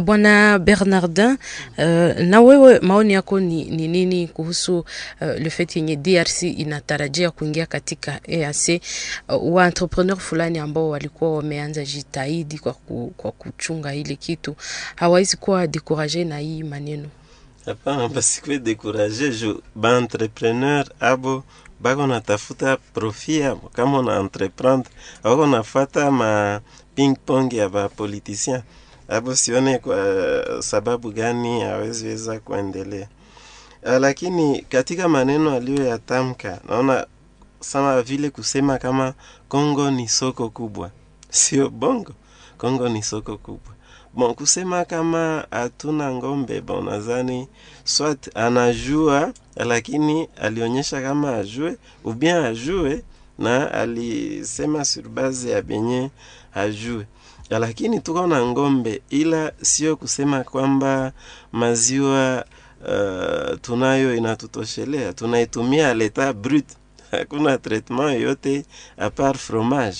Bwana 0.00 0.58
Bernardin, 0.58 1.38
uh, 1.78 2.20
na 2.20 2.40
wewe 2.40 2.78
maoni 2.80 3.12
yako 3.12 3.40
ni, 3.40 3.64
ni 3.64 3.88
nini 3.88 4.28
kuhusu 4.28 4.78
uh, 4.78 4.86
le 5.20 5.50
fait 5.50 5.76
yenye 5.76 5.96
DRC 5.96 6.42
inatarajia 6.42 7.30
kuingia 7.30 7.66
katika 7.66 8.20
EAC? 8.28 8.82
Uh, 9.28 9.54
wa 9.54 9.66
entrepreneur 9.66 10.16
fulani 10.18 10.58
ambao 10.58 10.88
walikuwa 10.88 11.36
wameanza 11.36 11.84
jitahidi 11.84 12.58
kwa, 12.58 12.72
ku, 12.72 13.12
kwa 13.16 13.32
kuchunga 13.32 13.94
ile 13.94 14.16
kitu 14.16 14.56
hawawezi 14.96 15.36
kuwa 15.36 15.66
dekuraje 15.66 16.24
na 16.24 16.38
hii 16.38 16.62
maneno 16.62 17.08
hapana 17.66 18.08
basikwe 18.08 18.58
dekuraje 18.58 19.30
ju 19.30 19.62
baentrepreneur 19.74 20.86
abo 21.00 21.44
bako 21.80 22.06
natafuta 22.06 22.76
profi 22.76 23.38
yabo 23.38 23.68
kama 23.72 23.98
una 23.98 24.20
entreprendre 24.20 24.90
awako 25.22 25.46
nafata 25.46 26.10
ma 26.10 26.60
ping 26.94 27.16
pong 27.26 27.52
ya 27.52 27.68
bapoliticien 27.68 28.62
abo 29.08 29.36
sione 29.36 29.78
kwa 29.78 30.16
sababu 30.60 31.10
gani 31.12 31.60
haweziweza 31.60 32.40
kuendelea 32.40 33.08
Ah, 33.84 33.98
lakini 33.98 34.60
katika 34.62 35.08
maneno 35.08 35.50
aliyoyatamka 35.54 36.60
naona 36.68 37.06
sama 37.60 38.02
vile 38.02 38.30
kusema 38.30 38.78
kama 38.78 39.14
Kongo 39.48 39.90
ni 39.90 40.08
soko 40.08 40.48
kubwa, 40.50 40.90
sio 41.30 41.70
bongo. 41.70 42.12
Kongo 42.58 42.88
ni 42.88 43.02
soko 43.02 43.36
kubwa. 43.38 43.74
Bon, 44.14 44.34
kusema 44.34 44.84
kama 44.84 45.46
hatuna 45.50 46.10
ngombe, 46.14 46.60
bon, 46.60 46.84
nadhani 46.84 47.48
swat 47.84 48.36
anajua, 48.36 49.32
lakini 49.56 50.28
alionyesha 50.42 51.02
kama 51.02 51.36
ajue 51.36 51.76
ubien 52.04 52.36
ajue, 52.36 53.02
na 53.38 53.70
alisema 53.72 54.84
sur 54.84 55.08
base 55.08 55.50
ya 55.50 55.62
benye 55.62 56.10
ajue 56.54 57.06
lakini 57.58 58.00
tuko 58.00 58.26
na 58.26 58.46
ngombe, 58.46 59.02
ila 59.10 59.52
sio 59.62 59.96
kusema 59.96 60.44
kwamba 60.44 61.12
maziwa 61.52 62.44
uh, 62.80 63.58
tunayo 63.60 64.16
inatutoshelea. 64.16 65.12
Tunaitumia 65.12 65.94
leta 65.94 66.32
brut, 66.32 66.64
hakuna 67.10 67.58
traitement 67.58 68.14
yoyote 68.14 68.64
apart 68.98 69.38
fromage, 69.38 69.98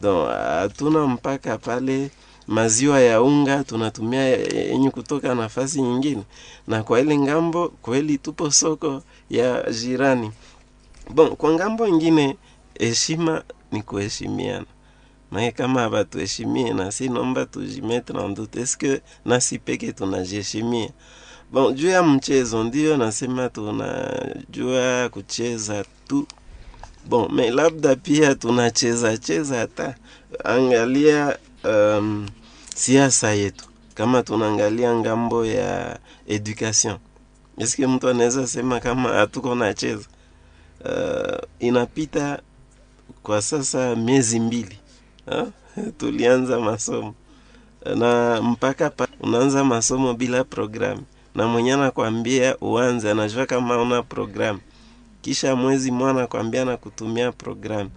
donc 0.00 0.28
hatuna 0.30 1.06
mpaka 1.06 1.58
pale 1.58 2.10
maziwa 2.46 3.00
ya 3.00 3.22
unga 3.22 3.64
tunatumia 3.64 4.22
yenye 4.22 4.90
kutoka 4.90 5.34
nafasi 5.34 5.82
nyingine, 5.82 6.22
na 6.68 6.82
kwa 6.82 7.00
ile 7.00 7.18
ng'ambo 7.18 7.68
kweli 7.68 8.18
tupo 8.18 8.50
soko 8.50 9.02
ya 9.30 9.70
jirani. 9.70 10.32
Bon, 11.10 11.36
kwa 11.36 11.52
ng'ambo 11.54 11.86
ingine 11.86 12.36
heshima 12.78 13.42
ni 13.72 13.82
kuheshimiana 13.82 14.66
mae 15.30 15.50
kama 15.52 15.84
abatuheshimie 15.84 16.72
nasi 16.72 17.08
nomba 17.08 17.46
tujimetre 17.46 18.20
en 18.24 18.34
doute 18.34 18.60
eske 18.60 19.00
nasi 19.24 19.58
peke 19.58 19.92
tunajiheshimia 19.92 20.90
bon 21.52 21.74
juu 21.74 21.88
ya 21.88 22.02
mchezo 22.02 22.64
ndio 22.64 22.96
nasema 22.96 23.48
tunajua 23.48 25.08
kucheza 25.08 25.84
tu. 26.08 26.26
Bon 27.08 27.32
me 27.32 27.50
labda 27.50 27.96
pia 27.96 28.34
tunacheza 28.34 29.18
cheza 29.18 29.58
hata. 29.58 29.94
Angalia 30.44 31.38
um, 31.64 32.28
siasa 32.74 33.30
yetu. 33.32 33.64
Kama 33.94 34.22
tunaangalia 34.22 34.94
ng'ambo 34.94 35.46
ya 35.46 35.98
education. 36.26 36.98
Eske 37.58 37.86
mtu 37.86 38.08
anaweza 38.08 38.46
sema 38.46 38.80
kama 38.80 39.08
hatuko 39.08 39.54
nacheza 39.54 40.04
uh, 40.84 41.38
inapita 41.58 42.42
kwa 43.22 43.42
sasa 43.42 43.96
miezi 43.96 44.40
mbili 44.40 44.78
ha? 45.30 45.46
tulianza 45.98 46.60
masomo. 46.60 47.14
Na 47.96 48.42
mpaka 48.42 48.90
pa, 48.90 49.08
unaanza 49.20 49.64
masomo 49.64 50.14
bila 50.14 50.44
programu. 50.44 51.02
Na 51.34 51.46
mwenye 51.48 51.72
anakwambia 51.72 52.56
uanze 52.60 53.10
anajua 53.10 53.46
kama 53.46 53.82
una 53.82 54.02
programu. 54.02 54.60
Kisha 55.22 55.56
mwezi 55.56 55.90
mwa 55.90 56.10
anakwambia 56.10 56.64
na 56.64 56.76
kutumia 56.76 57.32
programu. 57.32 57.90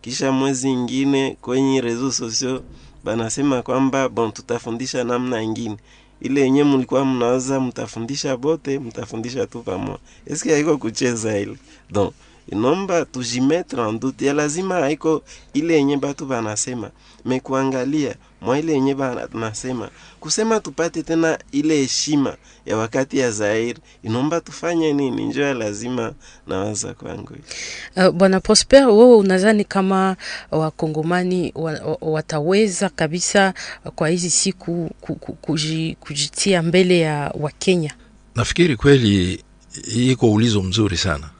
Kisha 0.00 0.32
mwezi 0.32 0.70
ingine 0.70 1.36
kwenye 1.40 1.80
rezo 1.80 2.12
sosio 2.12 2.62
banasema 3.04 3.62
kwamba 3.62 4.08
bon 4.08 4.32
tutafundisha 4.32 5.04
namna 5.04 5.42
ingine. 5.42 5.76
Ile 6.20 6.40
yenye 6.40 6.64
mlikuwa 6.64 7.04
mnaweza 7.04 7.60
mtafundisha 7.60 8.36
bote 8.36 8.78
mtafundisha 8.78 9.46
tu 9.46 9.62
pamoja. 9.62 9.98
Eske 10.26 10.52
haiko 10.52 10.78
kucheza 10.78 11.38
ile? 11.38 11.56
Donc 11.90 12.12
inomba 12.52 13.04
tujimetre 13.04 13.82
en 13.88 13.98
doute. 14.00 14.26
Ya 14.26 14.32
lazima 14.32 14.74
haiko 14.74 15.22
ile 15.54 15.74
yenye 15.74 15.96
batu 15.96 16.26
banasema. 16.26 16.90
Me 17.24 17.40
kuangalia 17.40 18.14
mwa 18.40 18.58
ile 18.58 18.72
yenye 18.72 18.94
banasema. 18.94 19.90
Kusema 20.20 20.60
tupate 20.60 21.02
tena 21.02 21.38
ile 21.52 21.76
heshima 21.76 22.36
ya 22.66 22.76
wakati 22.76 23.18
ya 23.18 23.30
Zaire. 23.30 23.78
Inomba 24.02 24.40
tufanye 24.40 24.92
nini? 24.92 25.24
Njo 25.26 25.42
ya 25.42 25.54
lazima 25.54 26.12
nawaza 26.46 26.94
kwangu. 26.94 27.36
Uh, 27.96 28.08
Bwana 28.10 28.40
Prosper, 28.40 28.86
wewe 28.88 29.16
unadhani 29.16 29.64
kama 29.64 30.16
wakongomani 30.50 31.52
wa, 31.54 31.72
wa, 31.72 31.98
wataweza 32.00 32.88
kabisa 32.88 33.54
kwa 33.94 34.08
hizi 34.08 34.30
siku 34.30 34.90
ku- 35.00 35.14
ku- 35.14 35.32
kuji- 35.42 35.96
kujitia 36.00 36.62
mbele 36.62 36.98
ya 36.98 37.32
Wakenya? 37.40 37.94
nafikiri 38.34 38.76
kweli 38.76 39.44
iko 39.94 40.32
ulizo 40.32 40.62
mzuri 40.62 40.96
sana 40.96 41.30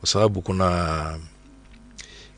kwa 0.00 0.08
sababu 0.08 0.42
kuna 0.42 1.18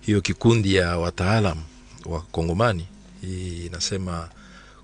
hiyo 0.00 0.20
kikundi 0.20 0.74
ya 0.74 0.98
wataalam 0.98 1.58
wa 2.06 2.20
kongomani 2.20 2.86
hii 3.20 3.66
inasema 3.66 4.28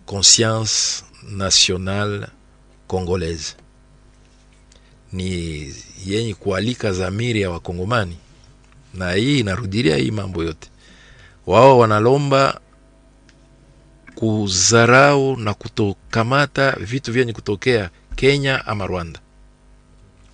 conscience 0.07 1.05
nationale 1.29 2.27
congolaise. 2.87 3.55
Ni 5.13 5.75
yenye 6.07 6.35
kualika 6.35 6.93
dhamiri 6.93 7.41
ya 7.41 7.51
wakongomani 7.51 8.17
na 8.95 9.13
hii 9.13 9.39
inarudilia 9.41 9.97
hii 9.97 10.11
mambo 10.11 10.45
yote. 10.45 10.71
Wao 11.47 11.79
wanalomba 11.79 12.61
kuzarau 14.15 15.37
na 15.37 15.55
kutokamata 15.55 16.73
vitu 16.73 17.13
vyenye 17.13 17.33
kutokea 17.33 17.91
kenya 18.17 18.67
ama 18.67 18.87
rwanda 18.87 19.21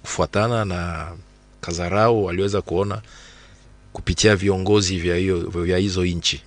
kufuatana 0.02 0.64
na 0.64 1.08
kazarau 1.62 2.24
waliweza 2.24 2.62
kuona 2.62 3.02
kupitia 3.92 4.36
viongozi 4.36 4.98
vya 4.98 5.16
hiyo 5.16 5.38
vya 5.40 5.78
hizo 5.78 6.04
nchi. 6.04 6.42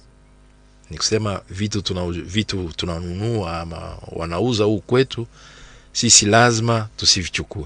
Ni 0.89 0.97
kusema 0.97 1.41
vitu 1.49 1.81
tuna 1.81 2.05
vitu 2.11 2.71
tunanunua 2.75 3.59
ama 3.61 3.97
wanauza 4.11 4.63
huu 4.63 4.79
kwetu 4.79 5.27
sisi 5.91 6.25
lazima 6.25 6.87
tusivichukue. 6.97 7.65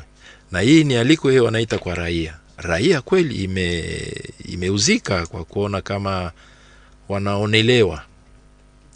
Na 0.52 0.60
hii 0.60 0.84
ni 0.84 0.96
aliko 0.96 1.30
hiyo 1.30 1.46
wanaita 1.46 1.78
kwa 1.78 1.96
raia. 1.96 2.38
Raia 2.58 3.02
kweli 3.02 3.36
ime 3.44 3.84
imeuzika 4.46 5.28
kwa 5.28 5.46
kuona 5.46 5.82
kama 5.82 6.32
wanaonelewa. 7.10 8.04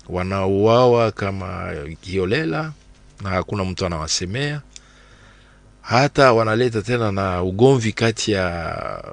Wanauawa 0.10 1.12
kama 1.12 1.74
kiolela 2.02 2.72
na 3.22 3.30
hakuna 3.30 3.66
mtu 3.66 3.86
anawasemea 3.86 4.62
hata 5.84 6.34
wanaleta 6.34 6.82
tena 6.82 7.12
na 7.12 7.44
ugomvi 7.44 7.92
kati 7.94 8.32
ya 8.32 9.04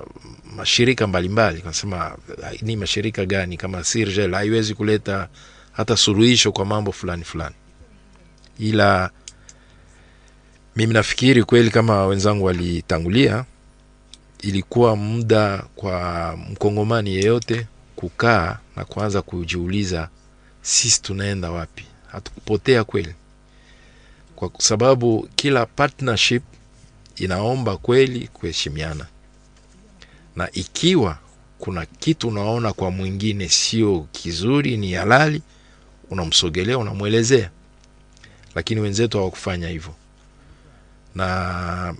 mashirika 0.56 1.06
mbalimbali. 1.06 1.62
Nasema 1.64 2.16
ni 2.62 2.76
mashirika 2.76 3.26
gani? 3.26 3.56
Kama 3.56 3.84
sirgel 3.84 4.32
haiwezi 4.34 4.74
kuleta 4.74 5.28
hata 5.72 5.96
suluhisho 5.96 6.52
kwa 6.52 6.64
mambo 6.64 6.92
fulani 6.92 7.24
fulani. 7.24 7.54
Ila 8.58 9.10
mimi 10.76 10.94
nafikiri 10.94 11.44
kweli 11.44 11.70
kama 11.70 12.06
wenzangu 12.06 12.44
walitangulia 12.44 13.44
ilikuwa 14.42 14.96
muda 14.96 15.64
kwa 15.76 16.36
mkongomani 16.50 17.14
yeyote 17.14 17.66
kukaa 17.96 18.58
na 18.76 18.84
kuanza 18.84 19.22
kujiuliza 19.22 20.08
sisi 20.62 21.02
tunaenda 21.02 21.50
wapi? 21.50 21.84
Hatukupotea 22.12 22.84
kweli. 22.84 23.14
Kwa 24.36 24.50
sababu 24.58 25.28
kila 25.36 25.66
partnership 25.66 26.42
inaomba 27.24 27.76
kweli 27.76 28.28
kuheshimiana. 28.28 29.06
Na 30.36 30.50
ikiwa 30.52 31.18
kuna 31.58 31.86
kitu 31.86 32.28
unaona 32.28 32.72
kwa 32.72 32.90
mwingine 32.90 33.48
sio 33.48 34.06
kizuri 34.12 34.76
ni 34.76 34.92
halali 34.92 35.42
unamsogelea 36.10 36.78
unamwelezea. 36.78 37.50
Lakini 38.54 38.80
wenzetu 38.80 39.18
hawakufanya 39.18 39.68
hivyo. 39.68 39.94
Na 41.14 41.94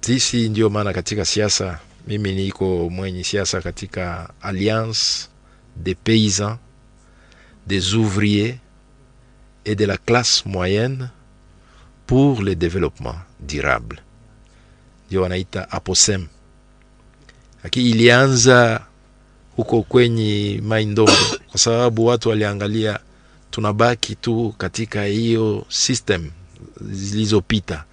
sisi 0.00 0.48
ndio 0.48 0.70
maana 0.70 0.92
katika 0.92 1.24
siasa 1.24 1.78
mimi 2.06 2.34
niko 2.34 2.90
mwenye 2.90 3.24
siasa 3.24 3.60
katika 3.60 4.30
alliance 4.40 5.28
des 5.76 5.96
paysans 6.04 6.58
des 7.66 7.94
ouvriers 7.94 8.56
et 9.64 9.74
de 9.78 9.86
la 9.86 9.96
classe 9.96 10.42
moyenne 10.46 11.08
pour 12.06 12.42
le 12.42 12.54
développement 12.54 13.16
durable 13.40 13.98
ndio 15.06 15.22
wanaita 15.22 15.70
aposem. 15.70 16.26
Lakini 17.64 17.90
ilianza 17.90 18.80
huko 19.56 19.82
kwenye 19.82 20.60
maindombe 20.64 21.12
kwa 21.50 21.60
sababu 21.60 22.06
watu 22.06 22.28
waliangalia 22.28 22.98
tunabaki 23.50 24.14
tu 24.14 24.54
katika 24.58 25.04
hiyo 25.04 25.66
system 25.68 26.30
zilizopita. 26.80 27.84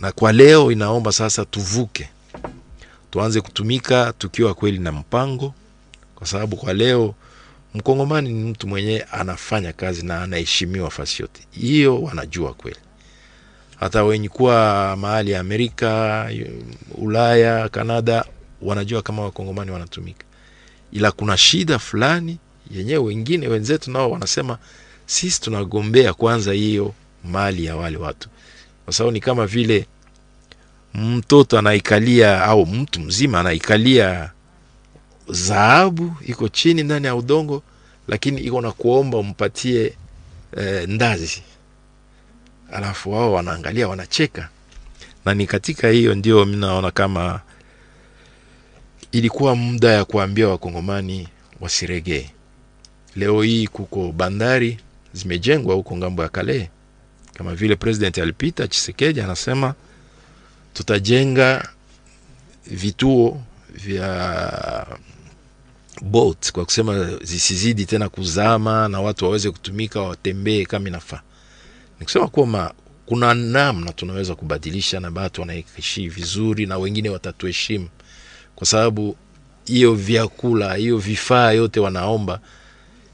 Na 0.00 0.12
kwa 0.12 0.32
leo 0.32 0.72
inaomba 0.72 1.12
sasa 1.12 1.44
tuvuke. 1.44 2.08
Tuanze 3.10 3.40
kutumika 3.40 4.12
tukiwa 4.18 4.54
kweli 4.54 4.78
na 4.78 4.92
mpango. 4.92 5.54
Kwa 6.14 6.26
sababu 6.26 6.56
kwa 6.56 6.72
leo 6.74 7.14
mkongomani 7.74 8.32
ni 8.32 8.50
mtu 8.50 8.68
mwenyewe 8.68 9.02
anafanya 9.12 9.72
kazi 9.72 10.06
na 10.06 10.22
anaheshimiwa 10.22 10.90
fasi 10.90 11.22
yote. 11.22 11.46
Hiyo 11.50 12.02
wanajua 12.02 12.54
kweli 12.54 12.78
hata 13.84 14.04
wenye 14.04 14.28
kuwa 14.28 14.96
mahali 15.00 15.30
ya 15.30 15.40
amerika 15.40 16.30
ulaya 16.94 17.68
kanada 17.68 18.24
wanajua 18.62 19.02
kama 19.02 19.22
wakongomani 19.22 19.70
wanatumika. 19.70 20.24
Ila 20.92 21.12
kuna 21.12 21.36
shida 21.36 21.78
fulani 21.78 22.38
yenyewe 22.70 22.98
wengine 23.04 23.48
wenzetu 23.48 23.90
nao 23.90 24.10
wanasema 24.10 24.58
sisi 25.06 25.40
tunagombea 25.40 26.14
kwanza 26.14 26.52
hiyo 26.52 26.94
mali 27.24 27.64
ya 27.64 27.76
wale 27.76 27.96
watu. 27.96 28.28
Kwa 28.84 28.94
sababu 28.94 29.12
ni 29.12 29.20
kama 29.20 29.46
vile 29.46 29.86
mtoto 30.94 31.58
anaikalia 31.58 32.44
au 32.44 32.66
mtu 32.66 33.00
mzima 33.00 33.40
anaikalia 33.40 34.30
dhahabu 35.30 36.12
iko 36.26 36.48
chini 36.48 36.82
ndani 36.82 37.06
ya 37.06 37.14
udongo 37.16 37.62
lakini 38.08 38.40
iko 38.40 38.60
na 38.60 38.72
kuomba 38.72 39.18
umpatie 39.18 39.94
eh, 40.56 40.88
ndazi 40.88 41.42
alafu 42.74 43.12
wao 43.12 43.32
wanaangalia 43.32 43.88
wanacheka. 43.88 44.48
Na 45.24 45.34
ni 45.34 45.46
katika 45.46 45.88
hiyo 45.88 46.14
ndio 46.14 46.44
mi 46.44 46.56
naona 46.56 46.90
kama 46.90 47.40
ilikuwa 49.12 49.56
muda 49.56 49.92
ya 49.92 50.04
kuambia 50.04 50.48
wakongomani 50.48 51.28
wasiregee. 51.60 52.30
Leo 53.16 53.42
hii 53.42 53.66
kuko 53.66 54.12
bandari 54.12 54.78
zimejengwa 55.12 55.74
huko 55.74 55.96
ng'ambo 55.96 56.22
ya 56.22 56.28
kale. 56.28 56.70
Kama 57.34 57.54
vile 57.54 57.76
president 57.76 58.18
alipita 58.18 58.68
chisekeji 58.68 59.20
anasema 59.20 59.74
tutajenga 60.74 61.68
vituo 62.66 63.42
vya 63.74 64.86
boat 66.02 66.52
kwa 66.52 66.64
kusema 66.64 67.16
zisizidi 67.22 67.86
tena 67.86 68.08
kuzama 68.08 68.88
na 68.88 69.00
watu 69.00 69.24
waweze 69.24 69.50
kutumika 69.50 70.00
watembee 70.00 70.64
kama 70.64 70.88
inafaa 70.88 71.20
ni 72.00 72.04
kusema 72.04 72.28
kwamba 72.28 72.74
kuna 73.06 73.34
namna 73.34 73.92
tunaweza 73.92 74.34
kubadilisha 74.34 75.00
na 75.00 75.10
batu 75.10 75.40
wanaishi 75.40 76.08
vizuri 76.08 76.66
na 76.66 76.78
wengine 76.78 77.08
watatuheshimu. 77.08 77.88
Kwa 78.56 78.66
sababu 78.66 79.16
hiyo 79.64 79.94
vyakula 79.94 80.74
hiyo 80.74 80.98
vifaa 80.98 81.52
yote 81.52 81.80
wanaomba 81.80 82.40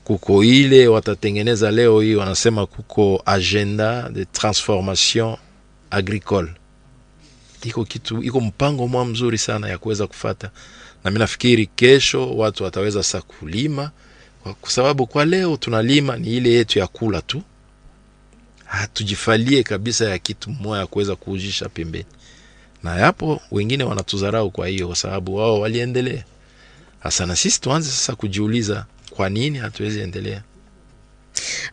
kuko 0.04 0.44
ile 0.44 0.88
watatengeneza 0.88 1.70
leo 1.70 2.00
hii 2.00 2.14
wanasema 2.14 2.66
kuko 2.66 3.22
agenda 3.26 4.08
de 4.08 4.24
transformation 4.24 5.36
agricole. 5.90 6.48
Iko 7.64 7.84
kitu 7.84 8.22
iko 8.22 8.40
mpango 8.40 8.88
mwa 8.88 9.04
mzuri 9.04 9.38
sana 9.38 9.68
ya 9.68 9.78
kuweza 9.78 10.06
kufata. 10.06 10.50
Na 11.04 11.10
mi 11.10 11.18
nafikiri 11.18 11.66
kesho 11.66 12.36
watu 12.36 12.64
wataweza 12.64 13.02
sa 13.02 13.20
kulima. 13.20 13.90
Kwa 14.60 14.70
sababu 14.70 15.06
kwa 15.06 15.24
leo 15.24 15.56
tunalima 15.56 16.16
ni 16.16 16.36
ile 16.36 16.50
yetu 16.52 16.78
ya 16.78 16.86
kula 16.86 17.22
tu 17.22 17.42
hatujifalie 18.70 19.62
kabisa 19.62 20.04
ya 20.10 20.18
kitu 20.18 20.50
moya 20.50 20.80
ya 20.80 20.86
kuweza 20.86 21.16
kuujisha 21.16 21.68
pembeni. 21.68 22.04
Na 22.82 22.96
yapo 22.96 23.40
wengine 23.50 23.84
wanatudharau 23.84 24.50
kwa 24.50 24.66
hiyo 24.68 24.86
kwa 24.86 24.96
sababu 24.96 25.34
wao 25.36 25.60
waliendelea. 25.60 26.24
Hasa 27.00 27.26
na 27.26 27.36
sisi 27.36 27.60
tuanze 27.60 27.90
sasa 27.90 28.14
kujiuliza 28.14 28.84
kwa 29.10 29.28
nini 29.28 29.58
hatuwezi 29.58 30.00
endelea? 30.00 30.42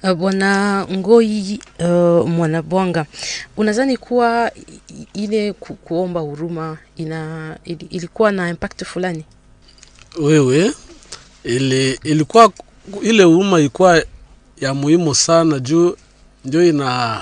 Uh, 0.04 0.12
Bwana 0.14 0.86
Ngoi 0.92 1.60
uh, 1.80 2.30
Mwanabwanga, 2.30 3.06
unadhani 3.58 3.98
kuwa 3.98 4.52
ile 5.14 5.54
ku, 5.54 5.74
kuomba 5.74 6.20
huruma 6.20 6.78
ina 6.96 7.58
ili, 7.66 7.86
ilikuwa 7.90 8.32
na 8.32 8.50
impact 8.50 8.84
fulani? 8.86 9.24
wewe 10.20 10.72
ili, 11.44 12.00
ilikuwa 12.04 12.52
ile 13.02 13.24
huruma 13.24 13.60
ilikuwa 13.60 14.04
ya 14.62 14.74
muhimu 14.74 15.16
sana 15.16 15.60
juu 15.60 15.96
ndio 16.48 16.64
ina 16.70 17.22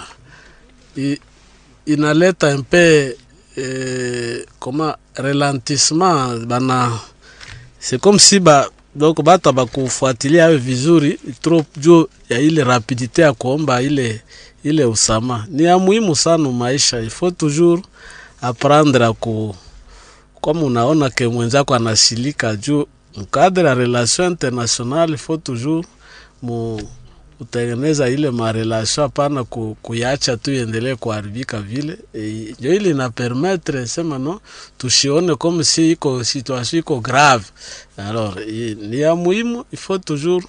inaleta 1.86 2.58
mpe 2.58 3.18
eh, 3.58 4.46
koma 4.60 4.98
relentissement 5.16 6.46
bana 6.46 6.92
c'est 7.80 8.00
comme 8.02 8.20
si 8.20 8.40
ba 8.40 8.68
donc 8.96 9.22
bata 9.24 9.52
bakufuatilia 9.52 10.46
awe 10.46 10.58
vizuri 10.58 11.20
trop 11.42 11.66
juu 11.78 12.08
ya 12.30 12.40
ile 12.40 12.64
rapidite 12.64 13.22
ya 13.22 13.34
kuomba 13.34 13.82
ile 13.82 14.22
ile 14.64 14.86
usama 14.86 15.46
ni 15.50 15.64
ya 15.64 15.78
muhimu 15.80 16.16
sana 16.16 16.50
maisha. 16.52 17.00
Il 17.02 17.10
faut 17.10 17.32
toujours 17.38 17.82
apprendre 18.42 19.14
ku 19.20 19.56
kama 20.44 20.62
unaona 20.62 21.10
ke 21.10 21.28
mwenzako 21.28 21.76
anasilika 21.76 22.56
juu 22.56 22.86
mkadre 23.18 23.64
ya 23.68 23.74
relation 23.76 24.32
internationale 24.32 25.12
il 25.12 25.18
faut 25.18 25.44
toujours 25.44 25.86
mu 26.42 26.82
utengeneza 27.40 28.10
ile 28.10 28.32
marelation 28.32 29.04
hapana 29.04 29.44
ku, 29.44 29.78
kuyacha 29.82 30.38
tu 30.38 30.52
iendelee 30.54 30.96
kuharibika 30.96 31.62
vile. 31.62 31.98
E, 32.14 32.56
ndio 32.60 32.74
ili 32.74 32.94
na 32.94 33.10
permettre 33.10 33.88
sema 33.88 34.18
no 34.20 34.42
tushione 34.78 35.36
comme 35.36 35.64
si 35.64 35.92
iko 35.92 36.24
situation 36.24 36.80
iko 36.80 37.00
grave. 37.00 37.46
Alors 37.98 38.38
i, 38.48 38.76
ni 38.76 39.00
ya 39.00 39.16
muhimu 39.16 39.66
il 39.72 39.78
faut 39.80 40.04
toujours 40.06 40.46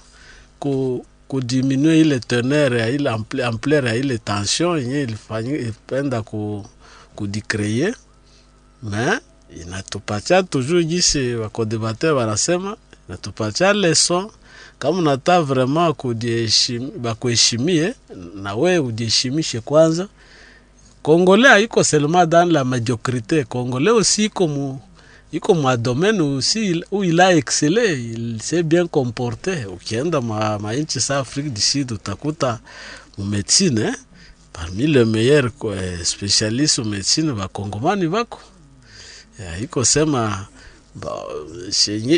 ku 0.59 1.05
kudiminue 1.27 1.99
ile 1.99 2.19
teneur 2.19 2.73
ya 2.77 2.89
ile 2.89 3.09
ample- 3.09 3.43
ampleur 3.45 3.85
ya 3.85 3.95
ile 3.95 4.17
tension 4.17 4.79
yenye 4.79 5.01
ilifanyi 5.01 5.55
ipenda 5.55 6.21
ku 6.21 6.65
kudikreye 7.15 7.93
mais 8.83 9.19
inatupatia 9.61 10.43
toujours 10.43 10.85
jinsi 10.85 11.35
wakodebater 11.35 12.11
wanasema 12.13 12.77
inatupatia 13.09 13.73
leson 13.73 14.29
kama 14.79 14.97
unataka 14.99 15.41
vraiment 15.41 15.95
bakuheshimie 16.97 17.93
na 18.35 18.55
we 18.55 18.79
ujiheshimishe 18.79 19.59
kwanza. 19.59 20.07
Kongole 21.01 21.47
haiko 21.47 21.83
seulement 21.83 22.25
dans 22.29 22.51
la 22.51 22.63
médiocrité 22.63 23.43
kongole 23.43 23.89
aussi 23.91 24.25
iko 24.25 24.47
mu 24.47 24.79
iko 25.31 25.53
mwa 25.55 25.77
domaine 25.77 26.21
usi 26.21 26.83
où 26.91 27.03
il 27.03 27.19
a 27.21 27.33
bien 28.63 28.87
comporté. 28.87 29.65
Ukienda 29.65 30.21
ma, 30.21 30.59
ma 30.59 30.73
nchi 30.75 30.99
sa 31.01 31.19
afrique 31.19 31.53
du 31.53 31.61
sud 31.61 31.91
utakuta 31.91 32.59
mumédecine 33.17 33.79
eh? 33.81 33.93
parmi 34.53 34.87
le 34.87 35.05
meilleur 35.05 35.49
eh, 35.75 36.03
spécialiste 36.03 36.79
médecine 36.85 37.31
bakongomani 37.33 38.07
bako. 38.07 38.39
Iko 39.61 39.85
sema 39.85 40.47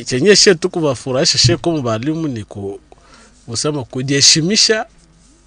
chenye 0.05 0.35
she 0.35 0.55
tu 0.55 0.69
kubafurahisha 0.69 1.37
she 1.37 1.57
kama 1.57 1.81
balimu 1.81 2.27
ni 2.27 2.43
ku, 2.43 2.79
kusema 3.45 3.83
kujiheshimisha 3.83 4.85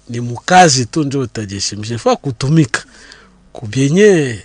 ni 0.09 0.19
mukazi 0.19 0.85
tu 0.85 1.03
ndio 1.03 1.19
utajiheshimisha. 1.19 1.97
Fa 1.97 2.15
kutumika 2.15 2.83
kubyenye 3.53 4.39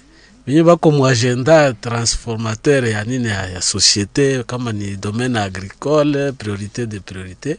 benye 0.46 0.62
bako 0.62 0.90
muagenda 0.90 1.72
transformateur 1.72 2.85
ya 2.88 3.05
nini 3.05 3.29
ya, 3.29 3.46
ya 3.51 3.62
societe 3.62 4.42
kama 4.42 4.72
ni 4.72 4.96
domaine 4.96 5.38
agricole 5.38 6.33
priorité 6.33 6.87
de 6.87 6.98
priorité 7.01 7.57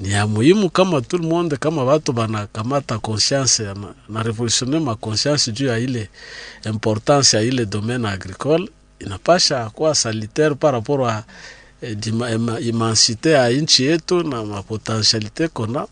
ni 0.00 0.10
ya 0.12 0.26
muhimu 0.26 0.70
kama 0.70 1.00
tout 1.00 1.22
le 1.22 1.28
monde 1.28 1.56
kama 1.56 1.84
watu 1.84 2.12
banakamata 2.12 2.98
conscience 2.98 3.62
na, 3.62 3.74
na 4.08 4.22
revolutionner 4.22 4.80
ma 4.80 4.94
conscience 4.94 5.52
juu 5.52 5.66
ya 5.66 5.78
ile 5.78 6.08
importance 6.66 7.36
ya 7.36 7.42
ile 7.42 7.66
domaine 7.66 8.08
agricole 8.08 8.68
inapasha 9.00 9.70
kuwa 9.70 9.94
salitaire 9.94 10.54
par 10.54 10.72
rapport 10.72 11.08
a 11.10 11.24
eh, 11.82 11.96
dima- 11.96 12.30
ema- 12.30 12.60
immensité 12.60 13.30
ya 13.30 13.50
nchi 13.50 13.84
yetu 13.84 14.22
na 14.22 14.44
mapotentialité 14.44 15.48
kona 15.48 15.86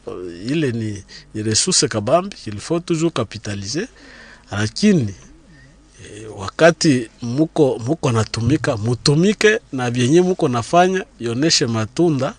ile 0.46 0.72
ni, 0.72 1.04
ni 1.34 1.42
resource 1.42 1.88
kabambi 1.88 2.36
ilifo 2.46 2.80
toujours 2.80 3.12
capitaliser. 3.12 3.88
Lakini 4.50 5.14
eh, 6.04 6.38
wakati 6.38 7.08
muko 7.22 7.78
muko 7.86 8.12
natumika 8.12 8.76
mutumike 8.76 9.60
na 9.72 9.90
vyenye 9.90 10.20
muko 10.22 10.48
nafanya 10.48 11.04
ioneshe 11.20 11.66
matunda 11.66 12.34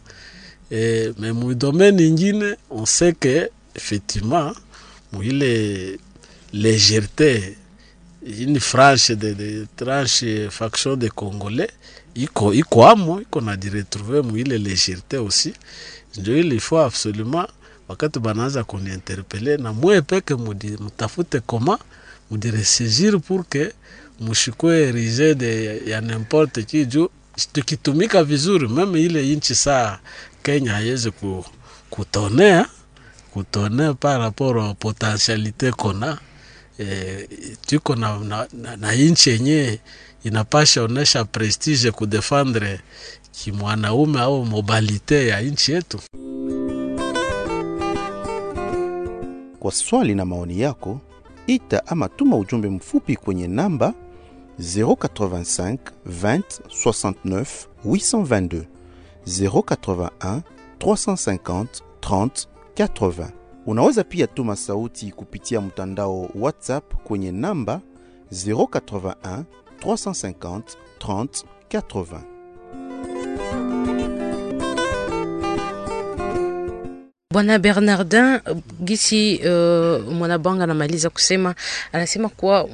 e, 0.71 1.13
me 1.19 1.31
mudomene 1.31 2.07
ingine 2.07 2.55
on 2.69 2.85
sait 2.85 3.15
que 3.19 3.49
effectivement 3.75 4.53
muile 5.13 5.97
légèreté 6.53 7.55
une 8.25 8.59
franche 8.59 9.11
de, 9.11 9.33
de 9.33 9.67
tranche 9.75 10.25
faction 10.49 10.95
de 10.97 11.07
congolais. 11.09 11.69
Iko 12.15 12.53
iko 12.53 12.85
amo 12.87 13.21
iko 13.21 13.41
na 13.41 13.55
jiretrouve 13.57 14.21
muile 14.23 14.57
légèreté 14.57 15.17
aussi. 15.17 15.53
Ndio 16.17 16.37
ile 16.37 16.53
il 16.55 16.59
faut 16.59 16.79
absolument 16.79 17.47
wakati 17.87 18.19
banaanza 18.19 18.63
kuniinterpele 18.63 19.57
na 19.57 19.73
mwe 19.73 20.01
peke 20.01 20.35
mutafute 20.79 21.39
koma 21.39 21.79
mudiresaisir 22.31 23.19
pour 23.19 23.47
que 23.49 23.73
mushikwe 24.19 24.81
erige 24.89 25.35
de 25.35 25.81
ya 25.89 26.01
n'importe 26.01 26.65
qui. 26.65 26.85
Juu 26.85 27.09
tukitumika 27.53 28.23
vizuri 28.23 28.67
meme 28.67 29.01
ile 29.01 29.31
inchi 29.33 29.55
saa 29.55 29.99
Kenya 30.43 30.73
haiwezi 30.73 31.11
ku, 31.11 31.45
kutonea 31.89 32.65
kutonea 33.33 33.93
par 33.93 34.19
rapport 34.21 34.55
au 34.57 34.73
potentialité 34.75 35.71
kona 35.71 36.17
eh, 36.79 37.27
tuko 37.67 37.95
na, 37.95 38.19
na, 38.19 38.47
na, 38.53 38.75
na 38.77 38.93
inchi 38.95 39.29
yenye 39.29 39.79
inapasha 40.23 40.83
onesha 40.83 41.25
prestige 41.25 41.91
kudefendre 41.91 42.79
kimwanaume 43.31 44.19
au 44.19 44.45
mobalite 44.45 45.27
ya 45.27 45.41
nchi 45.41 45.71
yetu. 45.71 45.99
Kwa 49.59 49.71
swali 49.71 50.15
na 50.15 50.25
maoni 50.25 50.59
yako, 50.59 51.01
ita 51.47 51.87
ama 51.87 52.09
tuma 52.09 52.37
ujumbe 52.37 52.69
mfupi 52.69 53.15
kwenye 53.15 53.47
namba 53.47 53.93
085 54.59 55.77
20 56.07 56.41
69 56.85 57.45
822 57.85 58.63
081 59.27 60.41
350 60.79 61.65
30 62.01 62.29
80. 62.75 63.27
Unaweza 63.69 64.03
pia 64.03 64.27
tuma 64.27 64.55
sauti 64.55 65.11
kupitia 65.11 65.61
mtandao 65.61 66.29
WhatsApp 66.35 66.93
kwenye 67.03 67.31
namba 67.31 67.81
081 68.31 69.43
350 69.81 70.61
30 70.99 71.43
80. 71.69 72.19
Bwana 77.33 77.59
Bernardin 77.59 78.39
gisi 78.83 79.37
uh, 79.37 80.13
mwanabanga 80.13 80.63
anamaliza 80.63 81.09
kusema, 81.09 81.55
anasema 81.93 82.29
kuwa 82.29 82.69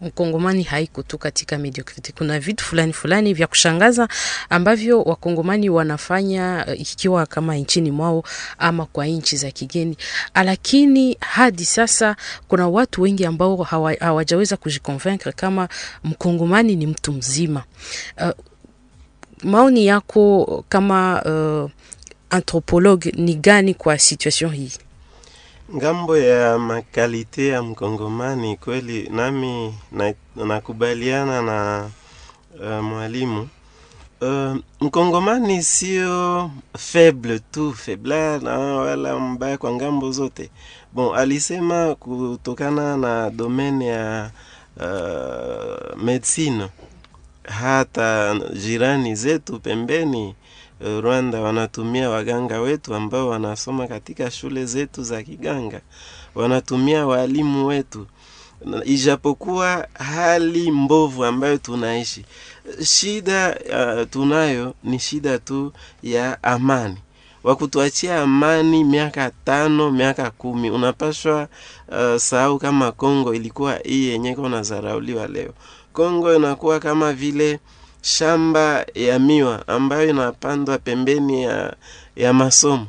mkongomani 0.00 0.62
haiko 0.62 1.02
tu 1.02 1.18
katika 1.18 1.58
mediocrity. 1.58 2.12
Kuna 2.12 2.40
vitu 2.40 2.64
fulani 2.64 2.92
fulani 2.92 3.34
vya 3.34 3.46
kushangaza 3.46 4.08
ambavyo 4.48 5.02
wakongomani 5.02 5.70
wanafanya 5.70 6.64
uh, 6.68 6.80
ikiwa 6.80 7.26
kama 7.26 7.56
nchini 7.56 7.90
mwao 7.90 8.24
ama 8.58 8.86
kwa 8.86 9.06
nchi 9.06 9.36
za 9.36 9.50
kigeni, 9.50 9.96
lakini 10.34 11.16
hadi 11.20 11.64
sasa 11.64 12.16
kuna 12.48 12.68
watu 12.68 13.02
wengi 13.02 13.26
ambao 13.26 13.56
hawa- 13.56 13.96
hawajaweza 14.00 14.56
kujiconvaincre 14.56 15.32
kama 15.32 15.68
mkongomani 16.04 16.76
ni 16.76 16.86
mtu 16.86 17.12
mzima 17.12 17.64
uh, 18.20 18.30
maoni 19.42 19.86
yako 19.86 20.64
kama 20.68 21.22
uh, 21.64 21.70
anthropologue 22.30 23.12
ni 23.16 23.34
gani 23.34 23.74
kwa 23.74 23.98
situation 23.98 24.54
hii? 24.54 24.72
ng'ambo 25.76 26.18
ya 26.18 26.58
makalite 26.58 27.48
ya 27.48 27.62
mkongomani 27.62 28.56
kweli 28.56 29.08
nami 29.12 29.74
na- 29.92 30.14
nakubaliana 30.36 31.42
na 31.42 31.90
uh, 32.60 32.84
mwalimu 32.84 33.48
uh, 34.20 34.56
mkongomani 34.80 35.62
sio 35.62 36.50
faible 36.78 37.38
tu 37.38 37.72
faible 37.74 38.38
na 38.38 38.58
wala 38.58 39.18
mbaya 39.18 39.58
kwa 39.58 39.72
ng'ambo 39.72 40.10
zote 40.12 40.50
bon 40.92 41.18
alisema 41.18 41.94
kutokana 41.94 42.96
na 42.96 43.30
domene 43.30 43.86
ya 43.86 44.30
uh, 44.76 46.02
medicine 46.02 46.68
hata 47.44 48.34
jirani 48.62 49.14
zetu 49.14 49.60
pembeni 49.60 50.28
eh, 50.28 50.34
Rwanda 50.80 51.40
wanatumia 51.40 52.10
waganga 52.10 52.60
wetu 52.60 52.94
ambao 52.94 53.28
wanasoma 53.28 53.86
katika 53.86 54.30
shule 54.30 54.66
zetu 54.66 55.02
za 55.02 55.22
kiganga, 55.22 55.80
wanatumia 56.34 57.06
walimu 57.06 57.66
wetu, 57.66 58.06
ijapokuwa 58.84 59.88
hali 59.94 60.70
mbovu 60.70 61.24
ambayo 61.24 61.58
tunaishi, 61.58 62.24
shida 62.84 63.56
uh, 63.70 64.08
tunayo 64.10 64.74
ni 64.84 64.98
shida 64.98 65.38
tu 65.38 65.72
ya 66.02 66.42
amani. 66.42 66.96
Wakutuachia 67.44 68.20
amani 68.22 68.84
miaka 68.84 69.30
tano 69.44 69.90
miaka 69.90 70.30
kumi 70.30 70.70
unapashwa 70.70 71.48
uh, 71.88 72.16
sahau 72.16 72.58
kama 72.58 72.92
Kongo 72.92 73.34
ilikuwa 73.34 73.76
hii 73.84 74.08
yenye 74.08 74.34
kona 74.34 74.62
zarauliwa 74.62 75.26
leo. 75.26 75.52
Kongo 75.92 76.34
inakuwa 76.36 76.80
kama 76.80 77.12
vile 77.12 77.60
shamba 78.02 78.86
ya 78.94 79.18
miwa 79.18 79.68
ambayo 79.68 80.10
inapandwa 80.10 80.78
pembeni 80.78 81.42
ya, 81.42 81.76
ya 82.16 82.32
masomo 82.32 82.86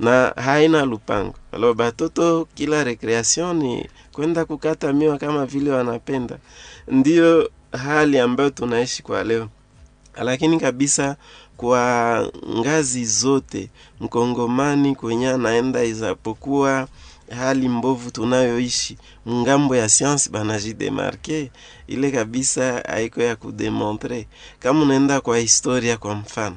na 0.00 0.32
haina 0.36 0.84
lupango. 0.84 1.34
Alo 1.52 1.74
batoto 1.74 2.48
kila 2.54 2.84
rekreation 2.84 3.56
ni 3.56 3.88
kwenda 4.12 4.44
kukata 4.44 4.92
miwa 4.92 5.18
kama 5.18 5.46
vile 5.46 5.70
wanapenda. 5.70 6.38
Ndiyo 6.88 7.50
hali 7.72 8.18
ambayo 8.18 8.50
tunaishi 8.50 9.02
kwa 9.02 9.24
leo, 9.24 9.48
lakini 10.22 10.60
kabisa 10.60 11.16
kwa 11.56 12.32
ngazi 12.58 13.04
zote 13.04 13.70
mkongomani 14.00 14.94
kwenye 14.96 15.28
anaenda, 15.28 15.84
izapokuwa 15.84 16.88
hali 17.36 17.68
mbovu 17.68 18.10
tunayoishi. 18.10 18.98
Mngambo 19.26 19.76
ya 19.76 19.88
science 19.88 20.30
banajidemarke 20.30 21.50
ile 21.86 22.10
kabisa 22.10 22.82
haiko 22.88 23.22
ya 23.22 23.36
kudemontre. 23.36 24.26
Kama 24.58 24.82
unaenda 24.82 25.20
kwa 25.20 25.38
historia, 25.38 25.96
kwa 25.96 26.14
mfano. 26.14 26.56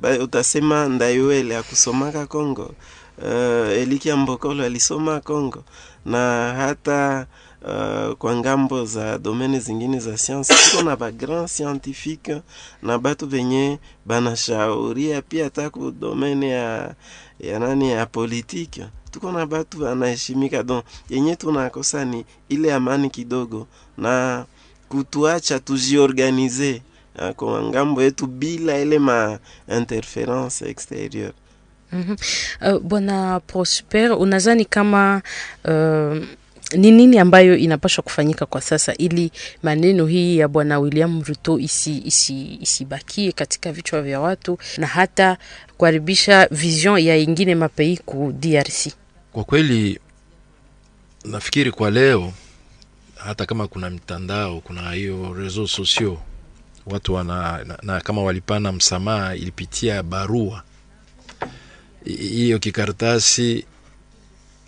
Ba, 0.00 0.10
utasema 0.18 0.88
Ndayuele 0.88 1.56
akusomaka 1.56 2.26
Kongo, 2.26 2.74
uh, 3.18 3.72
Elikia 3.72 4.16
Mbokolo 4.16 4.64
alisoma 4.64 5.20
Kongo 5.20 5.64
na 6.06 6.54
hata 6.56 7.26
uh, 7.62 8.14
kwa 8.14 8.36
ng'ambo 8.36 8.84
za 8.84 9.18
domene 9.18 9.58
zingine 9.60 9.98
za 10.00 10.16
science 10.18 10.54
tuko 10.70 10.82
na 10.82 10.96
ba 10.96 11.10
grand 11.12 11.48
scientifique 11.48 12.42
na 12.82 12.98
batu 12.98 13.26
venye 13.26 13.78
banashauria 14.06 15.22
pia 15.22 15.44
hata 15.44 15.70
ku 15.70 15.90
domene 15.90 16.48
ya, 16.48 16.94
ya 17.40 17.58
nani 17.58 17.90
ya 17.90 18.06
politike 18.06 18.86
tuko 19.14 19.32
na 19.32 19.46
batu 19.46 19.78
banaheshimika. 19.78 20.62
Don 20.62 20.82
yenye 21.10 21.36
tunakosa 21.36 22.04
ni 22.04 22.24
ile 22.48 22.72
amani 22.74 23.10
kidogo 23.10 23.66
na 23.98 24.44
kutuacha 24.88 25.58
tujiorganize 25.58 26.82
uh, 27.18 27.30
kwa 27.30 27.62
ng'ambo 27.62 28.02
yetu 28.02 28.26
bila 28.26 28.78
ile 28.78 28.98
ma 28.98 29.38
interference 29.78 30.68
exterieur. 30.68 31.32
Mhm. 31.92 32.16
Uh, 32.72 32.78
Bwana 32.82 33.40
Prosper, 33.40 34.12
unazani 34.12 34.64
kama 34.64 35.22
uh, 35.64 36.16
ni 36.76 36.90
nini 36.90 37.18
ambayo 37.18 37.56
inapaswa 37.56 38.02
kufanyika 38.04 38.46
kwa 38.46 38.60
sasa 38.60 38.94
ili 38.94 39.30
maneno 39.62 40.06
hii 40.06 40.38
ya 40.38 40.48
Bwana 40.48 40.78
William 40.78 41.22
Ruto 41.22 41.58
isi, 41.58 41.98
isi, 41.98 42.58
isibakie 42.60 43.32
katika 43.32 43.72
vichwa 43.72 44.02
vya 44.02 44.20
watu 44.20 44.58
na 44.78 44.86
hata 44.86 45.36
kuharibisha 45.78 46.48
vision 46.50 46.98
ya 47.00 47.16
ingine 47.16 47.54
mapei 47.54 47.96
ku 47.96 48.32
DRC? 48.40 48.88
Kwa 49.34 49.44
kweli 49.44 49.98
nafikiri 51.24 51.70
kwa 51.72 51.90
leo, 51.90 52.32
hata 53.16 53.46
kama 53.46 53.68
kuna 53.68 53.90
mitandao, 53.90 54.60
kuna 54.60 54.92
hiyo 54.92 55.32
reseaux 55.34 55.70
sociaux, 55.72 56.18
watu 56.86 57.14
wana 57.14 57.64
na, 57.64 57.78
na 57.82 58.00
kama 58.00 58.22
walipana 58.22 58.72
msamaha 58.72 59.36
ilipitia 59.36 60.02
barua. 60.02 60.62
Hiyo 62.04 62.58
kikaratasi, 62.58 63.64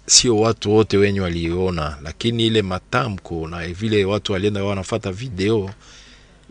sio 0.07 0.37
watu 0.39 0.73
wote 0.75 0.97
wenye 0.97 1.21
waliona, 1.21 1.99
lakini 2.03 2.47
ile 2.47 2.63
matamko 2.63 3.49
na 3.49 3.69
vile 3.69 4.05
watu 4.05 4.33
walienda 4.33 4.65
wanafata 4.65 5.13
video 5.13 5.71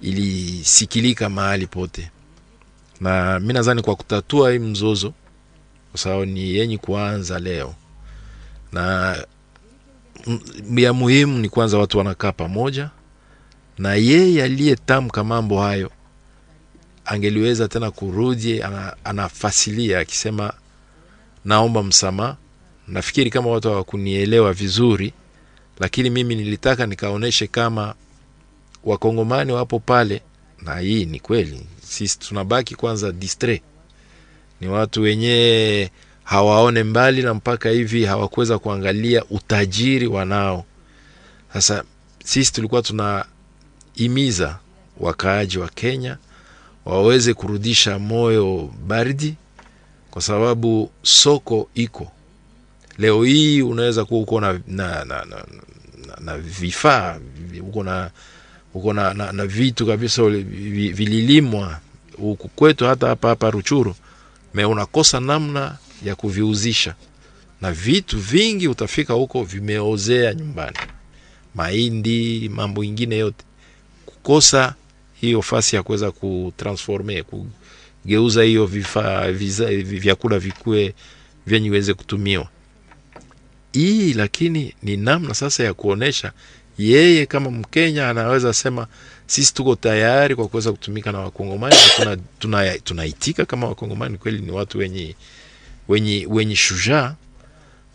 ilisikilika 0.02 1.30
mahali 1.30 1.68
pote, 1.68 2.12
na 3.02 3.40
mi 3.40 3.54
nadhani 3.54 3.82
kwa 3.82 3.96
kutatua 3.96 4.52
hii 4.52 4.60
mzozo, 4.60 5.14
kwa 5.92 6.00
sababu 6.00 6.26
ni 6.26 6.50
yenye 6.56 6.78
kuanza 6.78 7.40
leo 7.40 7.76
na 8.72 9.18
ya 10.76 10.94
muhimu 10.94 11.38
ni 11.38 11.50
kwanza 11.50 11.78
watu 11.78 11.98
wanakaa 11.98 12.32
pamoja, 12.32 12.90
na 13.78 13.96
yeye 13.96 14.44
aliyetamka 14.44 15.24
mambo 15.24 15.62
hayo 15.62 15.92
angeliweza 17.06 17.68
tena 17.68 17.92
kurudi 17.92 18.62
ana, 18.64 18.96
anafasilia 19.04 20.00
akisema 20.00 20.54
naomba 21.46 21.84
msamaha. 21.84 22.38
Nafikiri 22.88 23.30
kama 23.30 23.50
watu 23.50 23.70
hawakunielewa 23.70 24.54
vizuri, 24.54 25.14
lakini 25.80 26.10
mimi 26.10 26.36
nilitaka 26.36 26.86
nikaoneshe 26.86 27.48
kama 27.48 27.96
wakongomani 28.84 29.52
wapo 29.52 29.80
pale, 29.80 30.22
na 30.62 30.80
hii 30.80 31.06
ni 31.06 31.20
kweli. 31.20 31.66
Sisi 31.84 32.20
tunabaki 32.20 32.76
kwanza 32.76 33.12
distre, 33.12 33.62
ni 34.62 34.68
watu 34.68 35.02
wenyewe 35.02 35.92
hawaone 36.26 36.84
mbali 36.84 37.24
na 37.24 37.34
mpaka 37.34 37.70
hivi 37.70 38.06
hawakuweza 38.06 38.60
kuangalia 38.60 39.24
utajiri 39.30 40.08
wanao. 40.08 40.66
Sasa 41.54 41.84
sisi 42.24 42.54
tulikuwa 42.54 42.82
tunahimiza 42.82 44.58
wakaaji 45.00 45.58
wa 45.58 45.70
Kenya 45.70 46.18
waweze 46.86 47.34
kurudisha 47.34 48.00
moyo 48.00 48.70
baridi, 48.88 49.36
kwa 50.12 50.22
sababu 50.22 50.92
soko 51.04 51.70
iko 51.76 52.12
leo 52.98 53.24
hii. 53.24 53.62
Unaweza 53.62 54.06
kuwa 54.06 54.22
uko 54.22 54.42
na, 54.42 54.54
na, 54.68 55.06
na, 55.06 55.26
na, 55.26 55.26
na, 55.26 56.16
na 56.22 56.38
vifaa 56.38 57.20
uko 57.62 57.84
na 57.84 58.10
uko 58.74 58.94
na, 58.94 59.14
na, 59.14 59.32
na 59.32 59.46
vitu 59.46 59.86
kabisa 59.86 60.24
vililimwa 60.30 61.80
huku 62.18 62.48
kwetu, 62.48 62.86
hata 62.86 63.08
hapa 63.08 63.28
hapa 63.28 63.50
Ruchuru, 63.52 63.96
me 64.54 64.66
unakosa 64.66 65.20
namna 65.20 65.78
ya 66.06 66.16
kuviuzisha, 66.16 66.96
na 67.62 67.72
vitu 67.72 68.20
vingi 68.20 68.68
utafika 68.68 69.14
huko 69.14 69.44
vimeozea 69.44 70.34
nyumbani, 70.34 70.78
mahindi, 71.56 72.50
mambo 72.54 72.84
ingine 72.84 73.18
yote, 73.18 73.46
kukosa 74.06 74.76
hiyo 75.22 75.42
fasi 75.42 75.76
ya 75.76 75.84
kuweza 75.84 76.12
kutransforme 76.12 77.24
kugeuza 77.24 78.44
hiyo 78.44 78.66
vifaa 78.66 79.32
vyakula 79.32 80.40
vikue 80.40 80.94
vyenye 81.48 81.68
iweze 81.68 81.94
kutumiwa. 81.94 82.48
Hii 83.72 84.14
lakini 84.14 84.74
ni 84.84 84.98
namna 84.98 85.34
sasa 85.34 85.64
ya 85.64 85.74
kuonesha 85.74 86.32
yeye 86.78 87.26
kama 87.26 87.52
Mkenya 87.52 88.10
anaweza 88.10 88.54
sema 88.54 88.88
sisi 89.28 89.54
tuko 89.54 89.76
tayari 89.76 90.36
kwa 90.36 90.48
kuweza 90.48 90.72
kutumika 90.72 91.12
na 91.12 91.20
Wakongomani. 91.20 91.76
Tunaitika 92.40 92.80
tuna, 92.84 93.06
tuna, 93.14 93.46
kama 93.46 93.68
Wakongomani. 93.68 94.18
Kweli 94.18 94.40
ni 94.42 94.52
watu 94.52 94.78
wenye, 94.78 95.16
wenye, 95.88 96.28
wenye 96.30 96.56
shujaa 96.56 97.16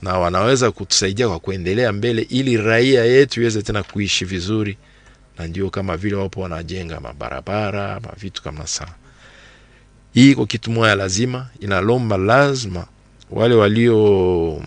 na 0.03 0.19
wanaweza 0.19 0.71
kutusaidia 0.71 1.29
kwa 1.29 1.39
kuendelea 1.41 1.93
mbele 1.93 2.23
ili 2.23 2.57
raia 2.57 3.05
yetu 3.05 3.41
iweze 3.41 3.63
tena 3.63 3.83
kuishi 3.83 4.25
vizuri, 4.25 4.77
na 5.39 5.47
ndio 5.47 5.71
kama 5.71 5.97
vile 5.97 6.17
wapo 6.17 6.41
wanajenga 6.41 7.01
mabarabara 7.01 8.01
mavitu 8.01 8.43
kama 8.43 8.67
saa 8.67 8.95
hii. 10.15 10.35
Kwa 10.35 10.47
kitu 10.47 10.71
moja 10.71 10.95
lazima 10.95 11.49
inalomba 11.61 12.17
lazima 12.17 12.87
wale 13.31 13.55
walio 13.55 14.63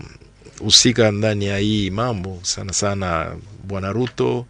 husika 0.58 1.10
ndani 1.10 1.44
ya 1.46 1.58
hii 1.58 1.90
mambo 1.90 2.38
sana 2.42 2.72
sana 2.72 3.36
bwana 3.64 3.92
Ruto 3.92 4.46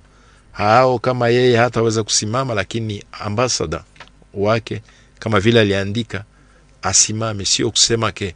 hao 0.53 0.99
kama 0.99 1.29
yeye 1.29 1.57
hataweza 1.57 2.03
kusimama, 2.03 2.55
lakini 2.55 3.05
ambasada 3.13 3.85
wake 4.35 4.83
kama 5.19 5.41
vile 5.41 5.61
aliandika 5.61 6.25
asimame, 6.83 7.45
sio 7.45 7.71
kusema 7.71 8.13
ke 8.13 8.35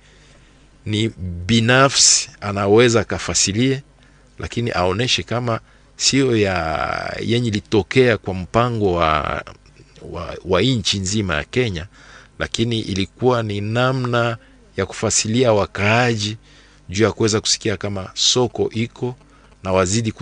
ni 0.87 1.09
binafsi 1.47 2.31
anaweza 2.41 3.01
akafasilie, 3.01 3.83
lakini 4.39 4.71
aoneshe 4.71 5.23
kama 5.23 5.61
sio 5.97 6.37
ya 6.37 7.17
yenye 7.21 7.51
litokea 7.51 8.19
kwa 8.19 8.35
mpango 8.35 8.93
wa, 8.93 9.13
wa 9.23 9.45
wa, 10.13 10.37
wa 10.45 10.63
nchi 10.63 10.99
nzima 10.99 11.35
ya 11.35 11.45
Kenya, 11.45 11.87
lakini 12.39 12.81
ilikuwa 12.81 13.43
ni 13.43 13.61
namna 13.61 14.37
ya 14.77 14.87
kufasilia 14.87 15.53
wakaaji 15.53 16.37
juu 16.89 17.05
ya 17.05 17.13
kuweza 17.13 17.41
kusikia 17.41 17.77
kama 17.77 18.11
soko 18.15 18.71
iko 18.73 19.17
na 19.63 19.73
wazidi 19.73 20.13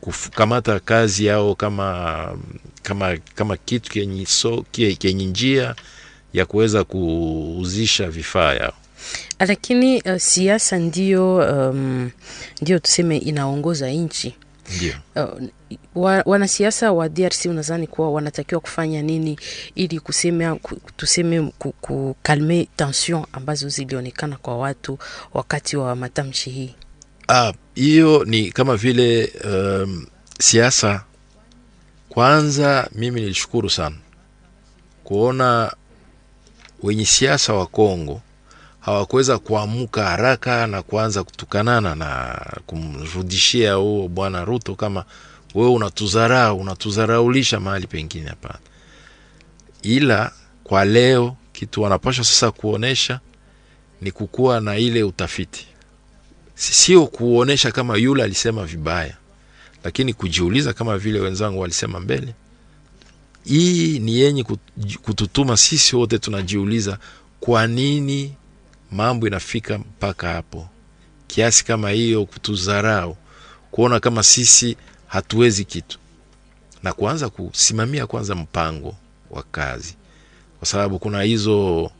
kukamata 0.00 0.80
kazi 0.80 1.26
yao 1.26 1.54
kama 1.54 2.38
kama 2.82 3.16
kama 3.34 3.56
kitu 3.56 3.90
kenye 3.90 4.26
so, 4.26 4.64
kenye 4.72 5.24
njia 5.24 5.74
ya 6.32 6.46
kuweza 6.46 6.84
kuuzisha 6.84 8.10
vifaa 8.10 8.54
yao. 8.54 8.74
Lakini 9.38 10.02
uh, 10.02 10.16
siasa 10.16 10.78
ndio 10.78 11.36
um, 11.36 12.10
ndio 12.62 12.78
tuseme 12.78 13.16
inaongoza 13.18 13.90
nchi 13.90 14.34
uh, 15.16 15.42
wa, 15.94 16.22
wanasiasa 16.26 16.92
wa 16.92 17.08
DRC 17.08 17.44
unadhani 17.46 17.86
kuwa 17.86 18.10
wanatakiwa 18.12 18.60
kufanya 18.60 19.02
nini 19.02 19.38
ili 19.74 20.00
kuseme, 20.00 20.54
ku- 20.54 20.80
tuseme 20.96 21.52
ku- 21.58 21.72
kukalme 21.72 22.68
tension 22.76 23.24
ambazo 23.32 23.68
zilionekana 23.68 24.36
kwa 24.36 24.58
watu 24.58 24.98
wakati 25.34 25.76
wa 25.76 25.96
matamshi 25.96 26.50
hii? 26.50 26.74
Ah, 27.28 27.52
ni 28.24 28.52
kama 28.52 28.76
vile 28.76 29.32
um, 29.44 30.06
siasa. 30.40 31.04
Kwanza 32.08 32.88
mimi 32.92 33.20
nilishukuru 33.20 33.70
sana 33.70 33.96
kuona 35.04 35.72
wenye 36.82 37.04
siasa 37.06 37.52
wa 37.54 37.66
Kongo 37.66 38.20
hawakuweza 38.84 39.38
kuamka 39.38 40.04
haraka 40.04 40.66
na 40.66 40.82
kuanza 40.82 41.24
kutukanana 41.24 41.94
na 41.94 42.40
kumrudishia 42.66 43.74
huo 43.74 44.08
bwana 44.08 44.44
Ruto 44.44 44.74
kama 44.74 45.04
wewe 45.54 45.70
unatudharau, 45.70 46.60
unatudharaulisha 46.60 47.60
mahali 47.60 47.86
pengine. 47.86 48.28
Hapana, 48.28 48.58
ila 49.82 50.32
kwa 50.64 50.84
leo 50.84 51.36
kitu 51.52 51.82
wanapaswa 51.82 52.24
sasa 52.24 52.50
kuonesha 52.50 53.20
ni 54.00 54.10
kukuwa 54.12 54.60
na 54.60 54.76
ile 54.78 55.02
utafiti 55.02 55.66
sio 56.54 57.06
kuonesha 57.06 57.72
kama 57.72 57.96
yule 57.96 58.22
alisema 58.22 58.64
vibaya, 58.64 59.16
lakini 59.84 60.14
kujiuliza 60.14 60.72
kama 60.72 60.98
vile 60.98 61.20
wenzangu 61.20 61.60
walisema 61.60 62.00
mbele. 62.00 62.34
Hii 63.44 63.98
ni 63.98 64.16
yenye 64.20 64.44
kututuma 65.02 65.56
sisi 65.56 65.96
wote 65.96 66.18
tunajiuliza, 66.18 66.98
kwa 67.40 67.66
nini 67.66 68.34
mambo 68.92 69.26
inafika 69.26 69.78
mpaka 69.78 70.28
hapo 70.32 70.68
kiasi 71.26 71.64
kama 71.64 71.90
hiyo, 71.90 72.24
kutudharau, 72.26 73.16
kuona 73.70 74.00
kama 74.00 74.22
sisi 74.22 74.76
hatuwezi 75.06 75.64
kitu, 75.64 75.98
na 76.82 76.92
kuanza 76.92 77.28
kusimamia 77.28 78.06
kwanza 78.06 78.34
mpango 78.34 78.94
wa 79.30 79.42
kazi, 79.42 79.96
kwa 80.58 80.68
sababu 80.68 80.98
kuna 80.98 81.22
hizo 81.22 81.90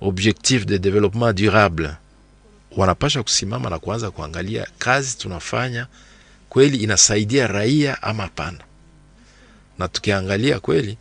objectif 0.00 0.64
de 0.66 0.78
développement 0.78 1.36
durable 1.38 1.90
wanapasha 2.76 3.22
kusimama 3.22 3.70
na 3.70 3.78
kuanza 3.78 4.10
kuangalia 4.10 4.66
kazi 4.78 5.16
tunafanya 5.18 5.86
kweli 6.48 6.76
inasaidia 6.78 7.46
raia 7.46 8.02
ama 8.02 8.22
hapana. 8.22 8.58
Na 9.78 9.88
tukiangalia 9.88 10.60
kweli, 10.60 10.96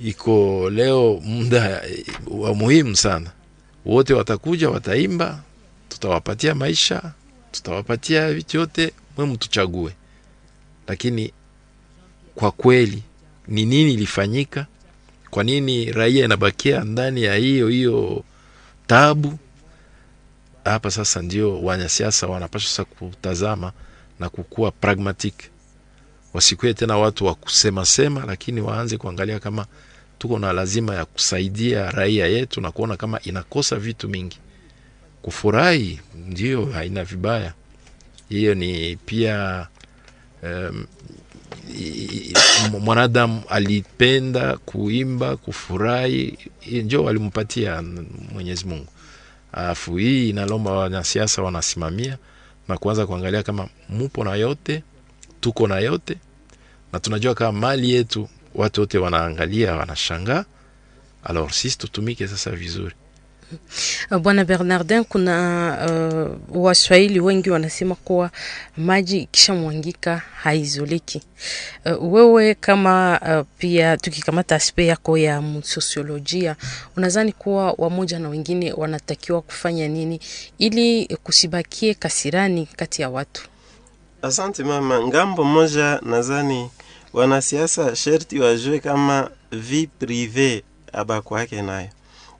iko 0.00 0.70
leo 0.70 1.20
muda 1.24 1.82
wa 2.30 2.54
muhimu 2.54 2.96
sana. 2.96 3.30
Wote 3.84 4.14
watakuja 4.14 4.70
wataimba, 4.70 5.42
tutawapatia 5.88 6.54
maisha, 6.54 7.12
tutawapatia 7.52 8.32
vitu 8.32 8.56
yote, 8.56 8.92
mwe 9.16 9.26
mtuchague. 9.26 9.90
Lakini 10.86 11.32
kwa 12.34 12.50
kweli 12.50 13.02
ni 13.48 13.66
nini 13.66 13.92
ilifanyika? 13.94 14.66
Kwa 15.30 15.44
nini 15.44 15.92
raia 15.92 16.24
inabakia 16.24 16.84
ndani 16.84 17.22
ya 17.22 17.34
hiyo 17.34 17.68
hiyo 17.68 18.24
tabu? 18.86 19.38
hapa 20.64 20.90
sasa 20.90 21.22
ndio 21.22 21.62
wanasiasa 21.62 22.26
wanapaswa 22.26 22.68
sasa 22.70 22.84
kutazama 22.84 23.72
na 24.18 24.28
kukuwa 24.28 24.70
pragmatic, 24.70 25.34
wasikuwe 26.34 26.74
tena 26.74 26.98
watu 26.98 27.26
wa 27.26 27.34
kusema 27.34 27.86
sema, 27.86 28.24
lakini 28.26 28.60
waanze 28.60 28.96
kuangalia 28.96 29.38
kama 29.40 29.66
tuko 30.20 30.38
na 30.38 30.52
lazima 30.52 30.94
ya 30.94 31.04
kusaidia 31.04 31.90
raia 31.90 32.26
yetu 32.26 32.60
na 32.60 32.70
kuona 32.70 32.96
kama 32.96 33.20
inakosa 33.20 33.76
vitu 33.76 34.08
mingi. 34.08 34.38
Kufurahi 35.22 36.00
ndio 36.26 36.66
haina 36.66 37.04
vibaya, 37.04 37.52
hiyo 38.28 38.54
ni 38.54 38.96
pia 38.96 39.66
um, 40.42 40.86
mwanadamu 42.80 43.42
alipenda 43.48 44.56
kuimba, 44.56 45.36
kufurahi, 45.36 46.38
njo 46.72 47.04
walimpatia 47.04 47.82
Mwenyezi 48.32 48.64
Mungu. 48.66 48.86
Alafu 49.52 49.96
hii 49.96 50.28
inalomba 50.30 50.72
wanasiasa 50.72 51.42
wanasimamia 51.42 52.18
na 52.68 52.78
kuanza 52.78 53.06
kuangalia 53.06 53.42
kama 53.42 53.68
mupo 53.88 54.24
na 54.24 54.34
yote, 54.34 54.82
tuko 55.40 55.66
na 55.68 55.78
yote, 55.78 56.16
na 56.92 57.00
tunajua 57.00 57.34
kama 57.34 57.60
mali 57.60 57.90
yetu 57.90 58.28
watu 58.60 58.80
wote 58.80 58.98
wanaangalia, 58.98 59.74
wanashangaa. 59.76 60.44
Alors 61.24 61.52
sisi 61.60 61.78
tutumike 61.78 62.28
sasa 62.28 62.50
vizuri. 62.50 62.94
Bwana 64.22 64.44
Bernardin, 64.44 65.04
kuna 65.04 66.36
uh, 66.52 66.64
Waswahili 66.64 67.20
wengi 67.20 67.50
wanasema 67.50 67.94
kuwa 67.94 68.30
maji 68.76 69.18
ikishamwangika 69.18 70.22
haizoleki. 70.42 71.22
Uh, 71.86 72.12
wewe 72.12 72.54
kama 72.54 73.20
uh, 73.22 73.46
pia 73.58 73.96
tukikamata 73.96 74.54
aspe 74.56 74.86
yako 74.86 75.18
ya 75.18 75.42
sosiolojia, 75.62 76.56
unadhani 76.96 77.32
kuwa 77.32 77.74
wamoja 77.78 78.18
na 78.18 78.28
wengine 78.28 78.72
wanatakiwa 78.72 79.42
kufanya 79.42 79.88
nini 79.88 80.20
ili 80.58 81.06
kusibakie 81.24 81.94
kasirani 81.94 82.66
kati 82.76 83.02
ya 83.02 83.10
watu? 83.10 83.42
Asante 84.22 84.64
mama. 84.64 85.06
Ngambo 85.06 85.44
moja 85.44 86.00
nadhani 86.02 86.70
wanasiasa 87.12 87.96
sherti 87.96 88.40
wajue 88.40 88.78
kama 88.78 89.30
vi 89.52 89.86
prive 89.86 90.62
abakwake 90.92 91.62
nayo. 91.62 91.88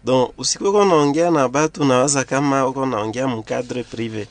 Don 0.05 0.29
usikuwe 0.39 0.71
uko 0.71 0.85
naongea 0.85 1.31
na 1.31 1.49
batu 1.49 1.85
nawaza 1.85 2.25
kama 2.25 2.67
uko 2.67 2.87
naongea 2.87 3.29
mkadre 3.29 3.83
prive 3.83 4.29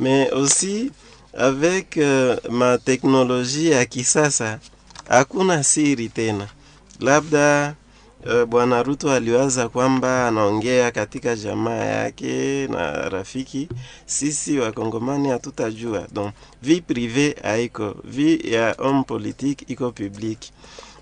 mais 0.00 0.32
aussi 0.32 0.90
avec 1.38 1.96
uh, 1.96 2.50
ma 2.52 2.78
teknolojia 2.78 3.76
ya 3.76 3.84
kisasa 3.86 4.58
hakuna 5.08 5.64
siri 5.64 6.08
tena. 6.08 6.48
Labda 7.00 7.74
uh, 8.28 8.44
bwana 8.44 8.82
Ruto 8.82 9.12
aliwaza 9.12 9.68
kwamba 9.68 10.28
anaongea 10.28 10.90
katika 10.90 11.36
jamaa 11.36 11.74
yake 11.84 12.66
na 12.66 13.08
rafiki, 13.08 13.68
sisi 14.06 14.58
wakongomani 14.58 15.28
hatutajua. 15.28 16.06
Donc 16.12 16.32
vie 16.62 16.80
prive 16.80 17.36
haiko, 17.42 17.94
vie 18.04 18.36
ya 18.50 18.74
homme 18.78 19.02
politique 19.04 19.64
iko 19.68 19.90
public, 19.92 20.38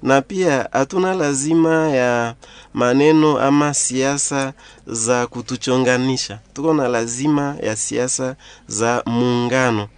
na 0.02 0.22
pia 0.22 0.68
hatuna 0.72 1.14
lazima 1.14 1.88
ya 1.88 2.34
maneno 2.74 3.38
ama 3.40 3.74
siasa 3.74 4.52
za 4.86 5.26
kutuchonganisha. 5.26 6.38
Tuko 6.54 6.74
na 6.74 6.88
lazima 6.88 7.56
ya 7.62 7.76
siasa 7.76 8.36
za 8.68 9.02
muungano. 9.06 9.88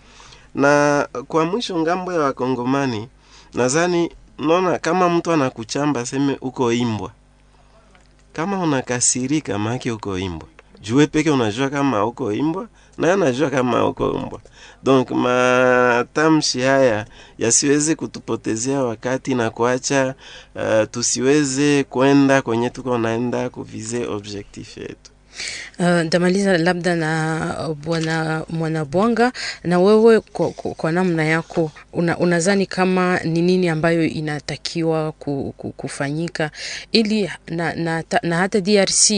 Na 0.55 1.09
kwa 1.29 1.45
mwisho, 1.45 1.79
ng'ambo 1.83 2.12
ya 2.12 2.21
wakongomani, 2.21 3.09
nadhani 3.55 4.11
naona 4.38 4.79
kama 4.79 5.09
mtu 5.09 5.33
anakuchamba 5.33 6.07
seme 6.07 6.37
uko 6.41 6.73
imbwa, 6.73 7.11
kama 8.38 8.59
unakasirika 8.61 9.59
maake 9.59 9.92
uko 9.92 10.18
imbwa, 10.18 10.48
jue 10.81 11.07
peke 11.07 11.31
unajua 11.31 11.70
kama 11.70 12.05
uko 12.07 12.33
imbwa 12.33 12.68
naye 12.98 13.12
anajua 13.12 13.51
kama 13.51 13.87
uko 13.89 14.12
imbwa. 14.14 14.41
Donc 14.82 15.11
matamshi 15.11 16.61
haya 16.61 17.07
yasiweze 17.39 17.95
kutupotezea 17.95 18.82
wakati 18.82 19.34
na 19.34 19.51
kuacha 19.51 20.14
uh, 20.55 20.89
tusiweze 20.91 21.84
kwenda 21.84 22.43
kwenye 22.43 22.70
tuko 22.70 22.99
naenda 22.99 23.51
kuvize 23.51 24.07
objectif 24.07 24.76
yetu. 24.76 25.11
Uh, 25.78 26.59
labda 26.59 26.97
na 26.97 27.66
uh, 27.68 27.76
bwana 27.76 28.45
Mwanabwanga, 28.49 29.32
na 29.64 29.80
wewe 29.80 30.20
kwa, 30.20 30.51
kwa, 30.51 30.74
kwa 30.74 30.93
namna 30.93 31.24
yako 31.24 31.72
una, 31.93 32.18
unazani 32.18 32.66
kama 32.66 33.20
ni 33.20 33.43
nini 33.43 33.68
ambayo 33.68 34.05
inatakiwa 34.05 35.12
ku, 35.12 35.55
ku, 35.57 35.72
kufanyika 35.72 36.51
ili 36.93 37.30
na, 37.49 37.74
na, 37.74 38.05
na 38.22 38.36
hata 38.36 38.61
DRC 38.61 39.11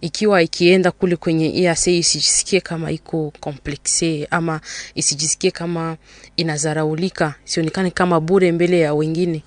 ikiwa 0.00 0.42
ikienda 0.42 0.90
kule 0.90 1.16
kwenye 1.16 1.62
EAC 1.62 1.86
isijisikie 1.86 2.60
kama 2.60 2.90
iko 2.92 3.32
komplekse 3.40 4.28
ama 4.30 4.60
isijisikie 4.94 5.50
kama 5.50 5.96
inazaraulika, 6.36 7.34
sionekane 7.44 7.90
kama 7.90 8.20
bure 8.20 8.52
mbele 8.52 8.80
ya 8.80 8.94
wengine. 8.94 9.42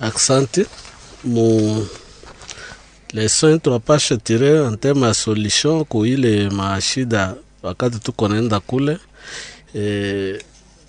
Asante. 0.00 0.66
Mu 1.24 1.86
leson 3.12 3.60
tunapasha 3.60 4.16
tire 4.16 4.66
en 4.66 4.76
ya 4.76 5.14
solution 5.14 5.84
ku 5.84 6.06
ile 6.06 6.50
mashida 6.50 7.34
wakati 7.62 7.98
tuko 7.98 8.28
naenda 8.28 8.60
kule 8.60 8.98
e, 9.74 10.38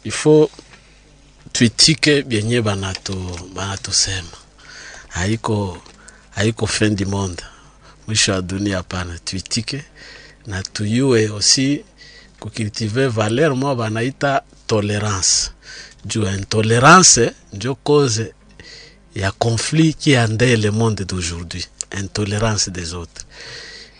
ifo 0.04 0.50
tuitike 1.52 2.22
byenye 2.24 2.62
banatu 2.62 3.40
banatusema 3.56 4.28
haiko 5.10 5.78
haiko 6.36 6.68
fin 6.68 6.96
du 6.96 7.06
monde. 7.06 7.44
Mwisho 8.08 8.32
wa 8.32 8.42
dunia 8.42 8.78
hapana 8.78 9.20
tuitike 9.20 9.84
na 10.48 10.64
tuyue 10.64 11.28
aussi 11.28 11.84
kukultive 12.40 13.08
valeur 13.08 13.56
mwa 13.56 13.76
banaita 13.76 14.42
tolerance 14.68 15.52
juu 16.06 16.26
intolerance 16.28 17.32
njo 17.54 17.76
cause 17.76 18.34
ya 19.16 19.32
conflit 19.32 19.98
qui 19.98 20.16
ande 20.18 20.56
le 20.58 20.72
monde 20.72 21.06
d'aujourd'hui 21.06 21.66
intolerance 22.00 22.72
des 22.72 22.94
autres. 22.94 23.26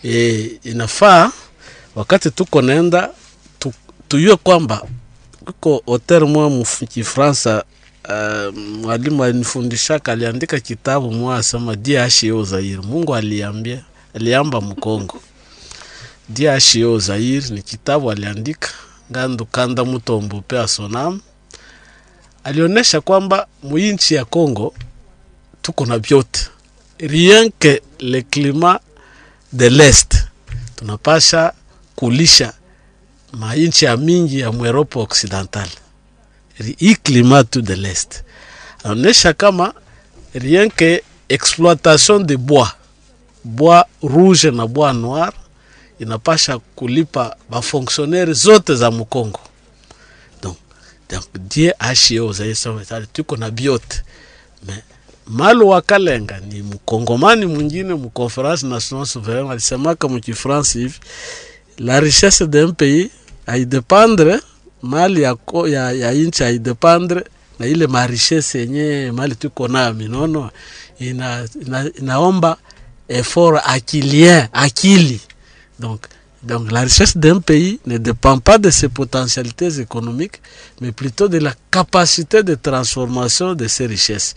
E, 0.04 0.50
inafaa 0.64 1.32
wakati 1.94 2.30
tuko 2.30 2.62
naenda 2.62 3.10
tu, 3.58 3.72
tuyue 4.08 4.36
kwamba 4.36 4.82
kuko 5.44 5.82
hotel 5.86 6.22
mwa 6.24 6.50
mkifransa 6.50 7.64
uh, 8.08 8.54
mwalimu 8.58 9.24
alinifundishaka 9.24 10.12
aliandika 10.12 10.60
kitabu 10.60 11.12
mwa 11.12 11.36
asema 11.36 11.76
DHO 11.76 12.44
Zaire. 12.44 12.76
Mungu 12.82 13.14
aliambia 13.14 13.84
aliamba 14.14 14.60
Mkongo 14.60 15.20
DHO 16.28 16.98
Zaire 16.98 17.48
ni 17.50 17.62
kitabu 17.62 18.10
aliandika. 18.10 18.68
Ngandu 19.12 19.44
kanda 19.46 19.84
mutombo 19.84 20.40
pe 20.40 20.58
asonam 20.58 21.20
alionyesha 22.44 23.00
kwamba 23.00 23.46
muinchi 23.62 24.14
ya 24.14 24.24
Kongo 24.24 24.74
tuko 25.62 25.86
na 25.86 25.98
vyote 25.98 26.48
rien 27.00 27.50
que 27.58 27.80
le 28.00 28.20
climat 28.20 28.80
de 29.52 29.66
l'est. 29.66 30.26
Tunapasha 30.76 31.52
kulisha 31.96 32.52
mainchi 33.32 33.84
ya 33.84 33.96
mingi 33.96 34.40
ya 34.40 34.52
mweropa 34.52 35.00
occidental. 35.00 35.68
Hii 36.78 36.94
climat 36.96 37.50
tu 37.50 37.62
de 37.62 37.74
l'est. 37.74 38.24
Anaonyesha 38.84 39.32
kama 39.32 39.74
rien 40.34 40.70
que 40.70 41.02
exploitation 41.28 42.20
de 42.20 42.36
bois 42.36 42.76
bois 43.44 43.86
rouge 44.02 44.50
na 44.50 44.66
bois 44.66 44.92
noir 44.92 45.32
inapasha 46.00 46.58
kulipa 46.58 47.36
bafonctionnaire 47.50 48.32
zote 48.32 48.74
za 48.74 48.90
mkongo 48.90 49.40
donc, 50.42 50.56
donc 51.10 51.24
die 51.48 51.72
HO 52.18 52.32
zaisema 52.32 52.84
tuko 53.12 53.36
na 53.36 53.50
biote 53.50 54.02
malu 55.26 55.68
wa 55.68 55.82
kalenga 55.82 56.40
ni 56.40 56.62
mkongomani 56.62 57.46
mwingine 57.46 57.94
mkonferansi 57.94 58.66
national 58.66 59.06
souverain 59.06 59.50
alisemaka 59.50 60.08
mukifransi 60.08 60.78
hivi 60.78 60.98
la 61.78 62.00
richesse 62.00 62.46
d'un 62.46 62.72
pays 62.72 63.10
aidependre 63.46 64.40
mali 64.82 65.22
ya, 65.22 65.36
ya, 65.68 65.92
ya 65.92 66.12
inchi 66.12 66.44
aidependre 66.44 67.24
na 67.58 67.66
ile 67.66 67.86
marichesse 67.86 68.58
yenye 68.58 69.12
mali 69.12 69.34
tuko 69.34 69.68
nayo 69.68 69.94
minono 69.94 70.50
ina, 70.98 71.48
ina, 71.66 71.90
inaomba 71.98 72.56
effort 73.08 73.62
akilien 73.66 74.46
akili 74.52 75.20
donc 75.78 76.00
donc 76.44 76.70
la 76.70 76.80
richesse 76.82 77.16
d'un 77.16 77.40
pays 77.40 77.78
ne 77.86 77.96
dépend 77.98 78.38
pas 78.38 78.58
de 78.58 78.70
ses 78.70 78.88
potentialités 78.88 79.80
économiques 79.80 80.40
mais 80.80 80.92
plutôt 80.92 81.28
de 81.28 81.38
la 81.38 81.54
capacité 81.70 82.42
de 82.42 82.54
transformation 82.54 83.54
de 83.54 83.66
ces 83.66 83.86
richesses. 83.86 84.34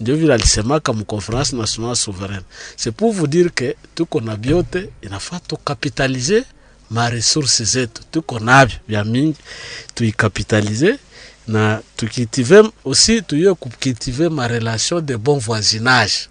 Ndio 0.00 0.16
vile 0.16 0.32
alisemaka 0.32 0.92
mconference 0.92 1.52
nationale 1.56 1.96
souveraine. 1.96 2.42
C'est 2.76 2.92
pour 2.92 3.12
vous 3.12 3.26
dire 3.26 3.54
que 3.54 3.74
tuko 3.94 4.20
na 4.20 4.36
vyote 4.36 4.90
inafaa 5.02 5.40
tukapitalize 5.40 6.44
maresource 6.90 7.64
zetu 7.64 8.02
tuko 8.10 8.38
navyo 8.38 8.76
vya 8.88 9.04
mingi 9.04 9.36
tuikapitalize 9.94 10.98
na 11.48 11.80
tukitive 11.96 12.62
aussi 12.84 13.22
tuye 13.22 13.54
kukitive 13.54 14.28
marelation 14.28 15.00
de 15.00 15.16
bon 15.16 15.38
voisinage. 15.38 16.28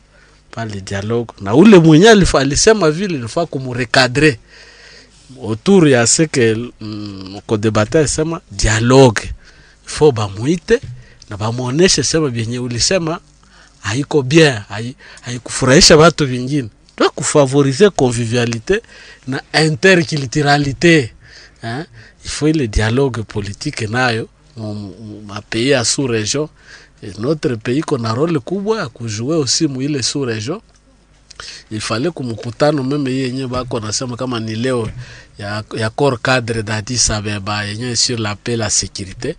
Pale 0.51 0.81
dialogue. 0.81 1.31
Na 1.41 1.55
ule 1.55 1.79
mwenye 1.79 2.09
alisema 2.09 2.91
vile 2.91 3.15
ilifaa 3.15 3.45
kumurekadre 3.45 4.39
autour 5.43 5.87
ya 5.89 6.07
seke 6.07 6.55
que 6.55 6.71
mm, 6.81 7.39
kodebate 7.47 7.99
alisema 7.99 8.41
dialogue. 8.51 9.21
Ifo 9.87 10.11
bamwite 10.11 10.81
na 11.29 11.37
bamwoneshe 11.37 12.03
sema 12.03 12.29
vyenye 12.29 12.59
ulisema 12.59 13.19
haiko 13.79 14.21
bien 14.21 14.53
hai- 14.69 14.95
haikufurahisha 15.21 15.97
watu 15.97 16.25
vingine. 16.27 16.69
Twa 16.95 17.09
kufavorize 17.09 17.89
convivialité 17.89 18.81
na 19.27 19.41
interculturalité 19.65 21.09
eh? 21.63 21.85
Ifo 22.25 22.47
ile 22.47 22.67
dialogue 22.67 23.23
politique 23.23 23.87
nayo 23.87 24.29
mu- 24.57 24.93
ya 25.53 25.85
sous 25.85 26.07
région 26.07 26.49
notre 27.19 27.55
pays 27.57 27.81
kona 27.83 28.13
role 28.13 28.39
kubwa 28.39 28.79
ya 28.79 28.87
kujue 28.89 29.35
aussi 29.35 29.67
muile 29.67 30.01
sous 30.03 30.25
région 30.25 30.61
fallait 31.79 32.11
kumkutano 32.13 32.83
meme 32.83 33.09
hii 33.09 33.21
yenyewe 33.21 33.47
bako 33.47 33.79
nasema 33.79 34.15
kama 34.17 34.39
ni 34.39 34.55
leo 34.55 34.89
ya, 35.37 35.63
ya 35.77 35.89
corps 35.89 36.19
cadre 36.21 36.63
d'Addis 36.63 37.09
Abeba 37.11 37.63
yenyewe 37.63 37.95
sur 37.95 38.19
la 38.19 38.35
paix 38.35 38.57
la 38.57 38.69
sécurité. 38.69 39.35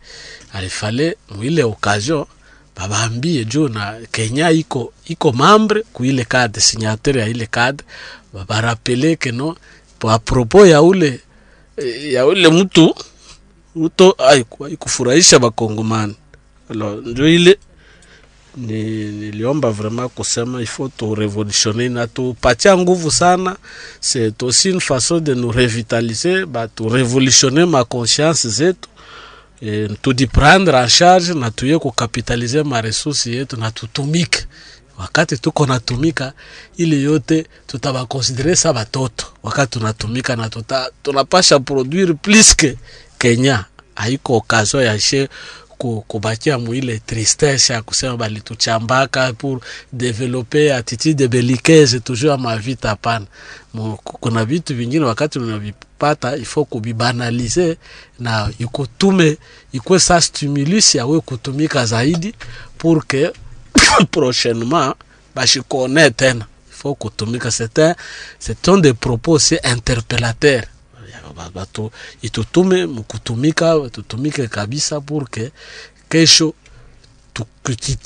Alifale 0.52 1.16
mwile 1.36 1.64
occasion 1.64 2.26
babambie 2.76 3.44
juu 3.44 3.68
na 3.68 3.94
Kenya 4.12 4.50
iko 4.50 4.92
iko 5.06 5.32
membre 5.32 5.82
kuile 5.92 6.24
cadre 6.24 6.60
signataire 6.62 7.20
ya 7.20 7.28
ile 7.28 7.46
cadre. 7.46 7.86
Babarapele 8.32 9.16
que 9.16 9.30
no 9.32 9.56
a 10.08 10.18
propos 10.18 10.68
ya 10.68 10.82
ule 10.82 11.20
ya 12.10 12.26
ule 12.26 12.48
mtu 12.48 12.94
uto 13.74 14.16
haikufurahisha 14.18 15.38
bakongomani 15.38 16.14
ndio 17.04 17.28
ile 17.28 17.58
niliomba 18.56 19.70
vraiment 19.70 20.08
kusema 20.14 20.60
il 20.60 20.66
faut 20.66 20.90
na 21.90 22.06
tupatia 22.06 22.76
nguvu 22.76 23.10
sana. 23.10 23.56
C'est 24.00 24.42
aussi 24.42 24.70
une 24.70 24.80
façon 24.80 25.20
de 25.20 25.34
nous 25.34 25.50
revitaliser 25.50 26.46
ba 26.46 26.66
tu 26.68 26.84
revolutionner 26.84 27.66
ma 27.66 27.84
conscience 27.84 28.48
zetu. 28.48 28.88
E, 29.62 29.88
tudiprendre 30.02 30.74
en 30.74 30.88
charge 30.88 31.32
na 31.34 31.50
tuye 31.50 31.78
kukapitalize 31.78 32.62
maresursi 32.62 33.34
yetu 33.34 33.56
na 33.56 33.70
tutumike. 33.70 34.46
Wakati 34.98 35.38
tuko 35.38 35.66
natumika 35.66 36.32
ili 36.76 37.02
yote 37.02 37.46
tutabakonsidere 37.66 38.56
sa 38.56 38.72
batoto. 38.72 39.26
Wakati 39.42 39.78
tunatumika 39.78 40.36
na 40.36 40.48
tuta, 40.48 40.90
tunapasha 41.02 41.60
produire 41.60 42.14
plus 42.14 42.56
que 42.56 42.76
kenya. 43.18 43.64
Haiko 43.94 44.36
occasion 44.36 44.82
ya 44.82 44.98
she 44.98 45.28
kubakia 45.78 46.58
mwile 46.58 46.98
tristesse 46.98 47.72
ya 47.72 47.82
kusema 47.82 48.16
balituchambaka 48.16 49.32
pour 49.32 49.60
develope 49.92 50.74
attitude 50.74 51.28
belikaise 51.28 52.00
toujours 52.00 52.34
ama 52.34 52.56
vita 52.56 52.88
hapana. 52.88 53.26
Kuna 54.04 54.44
vitu 54.44 54.74
vingine 54.74 55.04
wakati 55.04 55.38
unavipata 55.38 56.36
ifo 56.36 56.64
kubibanalize 56.64 57.76
na 58.18 58.50
ikutume 58.58 59.36
ikwe 59.72 59.98
sa 60.00 60.20
stimulus 60.20 60.94
yawe 60.94 61.20
kutumika 61.20 61.86
zaidi 61.86 62.34
pour 62.78 63.06
que 63.06 63.32
prochainement 64.10 64.94
bashikone 65.34 66.10
tena. 66.10 66.46
Ifo 66.70 66.94
kutumika. 66.94 67.50
C'est 68.38 68.68
un 68.68 68.78
des 68.78 68.94
propos 68.94 69.38
c'est 69.38 69.64
interpellateur 69.66 70.62
Ba- 71.36 71.50
batu 71.54 71.90
itutume 72.22 72.86
mkutumika 72.86 73.78
tutumike 73.92 74.46
kabisa 74.48 75.00
purke 75.00 75.50
kesho 76.08 76.54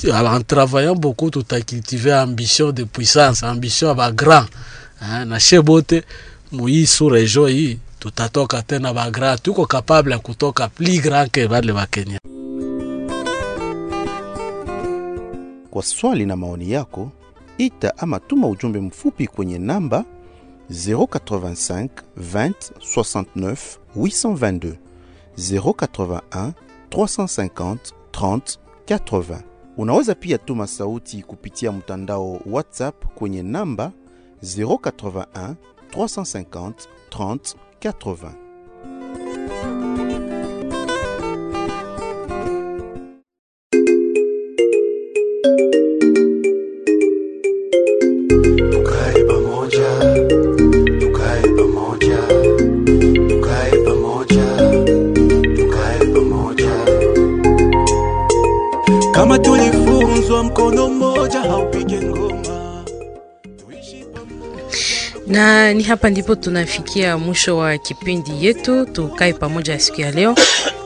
en 0.04 0.42
travaillant 0.44 0.98
beaucoup 0.98 1.30
tutacultive 1.32 2.12
ambition 2.14 2.72
de 2.72 2.84
puissance 2.84 3.46
ambition 3.46 3.88
ya 3.88 3.94
bagrand 3.94 4.48
na 5.26 5.40
she 5.40 5.62
bote 5.62 6.02
muyi 6.52 6.86
su 6.86 7.08
region 7.08 7.50
hii 7.50 7.78
tutatoka 7.98 8.62
tena 8.62 8.94
bagrand 8.94 9.42
tuko 9.42 9.66
capable 9.66 10.12
ya 10.12 10.18
kutoka 10.18 10.68
plus 10.68 11.00
grand 11.02 11.30
ke 11.30 11.48
bale 11.48 11.72
bakenya 11.72 12.18
Kwa 15.70 15.82
swali 15.82 16.26
na 16.26 16.36
maoni 16.36 16.70
yako, 16.72 17.12
ita 17.58 17.98
ama 17.98 18.20
tuma 18.20 18.48
ujumbe 18.48 18.80
mfupi 18.80 19.26
kwenye 19.26 19.58
namba 19.58 20.04
085 20.70 21.88
20 22.16 22.54
69 22.80 23.78
822 23.96 24.76
081 25.36 26.52
350 26.90 27.76
30 28.12 28.58
80. 28.86 29.42
Unaweza 29.76 30.14
pia 30.14 30.38
tuma 30.38 30.66
sauti 30.66 31.22
kupitia 31.22 31.72
mtandao 31.72 32.40
WhatsApp 32.46 33.04
kwenye 33.14 33.42
namba 33.42 33.92
081 34.42 35.54
350 35.92 36.72
30 37.10 37.54
80. 37.80 38.30
Ni 65.74 65.82
hapa 65.82 66.10
ndipo 66.10 66.34
tunafikia 66.34 67.18
mwisho 67.18 67.56
wa 67.56 67.78
kipindi 67.78 68.46
yetu. 68.46 68.86
Tukae 68.86 69.32
pamoja 69.32 69.72
ya 69.72 69.78
siku 69.80 70.00
ya 70.00 70.10
leo. 70.10 70.34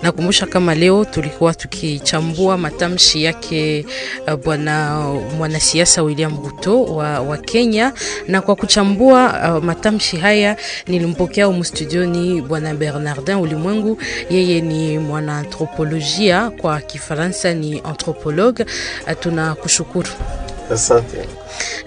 Nakumbusha 0.03 0.47
kama 0.47 0.75
leo 0.75 1.05
tulikuwa 1.05 1.55
tukichambua 1.55 2.59
matamshi 2.59 3.25
yake 3.25 3.87
uh, 4.27 4.35
bwana 4.35 5.01
mwanasiasa 5.39 6.03
william 6.03 6.37
ruto 6.45 6.85
wa, 6.85 7.21
wa 7.21 7.37
kenya. 7.37 7.93
Na 8.29 8.41
kwa 8.41 8.57
kuchambua 8.57 9.53
uh, 9.59 9.65
matamshi 9.65 10.17
haya 10.17 10.57
nilimpokea 10.87 11.47
humu 11.47 11.65
studioni 11.65 12.43
bwana 12.43 12.75
bernardin 12.75 13.35
ulimwengu. 13.35 13.99
Yeye 14.31 14.61
ni 14.61 14.99
mwanaanthropolojia 14.99 16.51
kwa 16.51 16.81
kifaransa 16.81 17.55
ni 17.55 17.81
anthropologue. 17.85 18.67
Uh, 19.07 19.13
tunakushukuru 19.21 20.09
asante. 20.73 21.29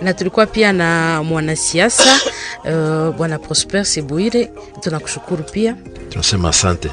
Na 0.02 0.14
tulikuwa 0.14 0.46
pia 0.46 0.74
na 0.74 1.24
mwanasiasa 1.24 2.20
uh, 2.64 3.16
bwana 3.16 3.40
Prosper 3.40 3.86
Sebuire, 3.86 4.52
tunakushukuru 4.82 5.44
pia. 5.44 5.76
Tunasema 6.10 6.50
asante. 6.50 6.92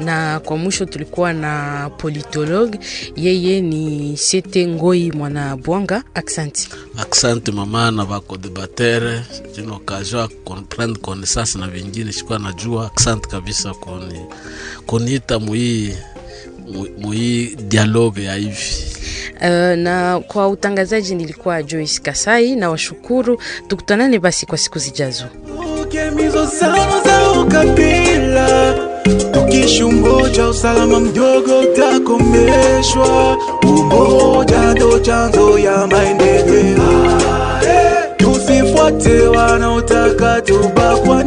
Na 0.00 0.40
kwa 0.40 0.56
mwisho 0.56 0.84
tulikuwa 0.84 1.32
na 1.32 1.90
politologue, 1.98 2.78
yeye 3.16 3.60
ni 3.60 4.16
Sete 4.16 4.66
Ngoi 4.68 5.12
mwana 5.12 5.56
Bwanga. 5.56 6.02
Asante. 6.14 6.68
Asante 7.12 7.52
mama 7.52 7.90
na 7.90 8.04
bako 8.06 8.36
debatere 8.36 9.22
une 9.58 9.72
occasion 9.72 10.20
ya 10.22 10.28
comprendre 10.44 11.00
connaissance 11.00 11.58
na 11.58 11.66
vingine. 11.68 12.12
Sikuwa 12.12 12.38
najua. 12.38 12.90
Asante 12.96 13.28
kabisa 13.28 13.74
kuni 13.74 14.20
kuniita 14.86 15.38
muhii 15.38 15.96
muhii 16.98 17.56
dialogue 17.56 18.24
ya 18.24 18.34
hivi 18.34 18.56
Uh, 19.40 19.46
na 19.78 20.20
kwa 20.26 20.48
utangazaji 20.48 21.14
nilikuwa 21.14 21.62
Joyce 21.62 22.00
Kasai 22.02 22.56
na 22.56 22.70
washukuru, 22.70 23.40
tukutanane 23.68 24.18
basi 24.18 24.46
kwa 24.46 24.58
siku 24.58 24.78
zijazo. 24.78 25.24
Tukishumoja 29.32 30.48
usalama 30.48 31.00
mdogo 31.00 31.58
utakomeshwa. 31.60 33.36
Umoja 33.62 34.60
ndo 34.74 34.98
chanzo 34.98 35.58
ya 35.58 35.86
maendeleo, 35.86 37.20
tusifuate 38.16 39.22
wanaotaka 39.28 40.40
tubakwa 40.40 41.24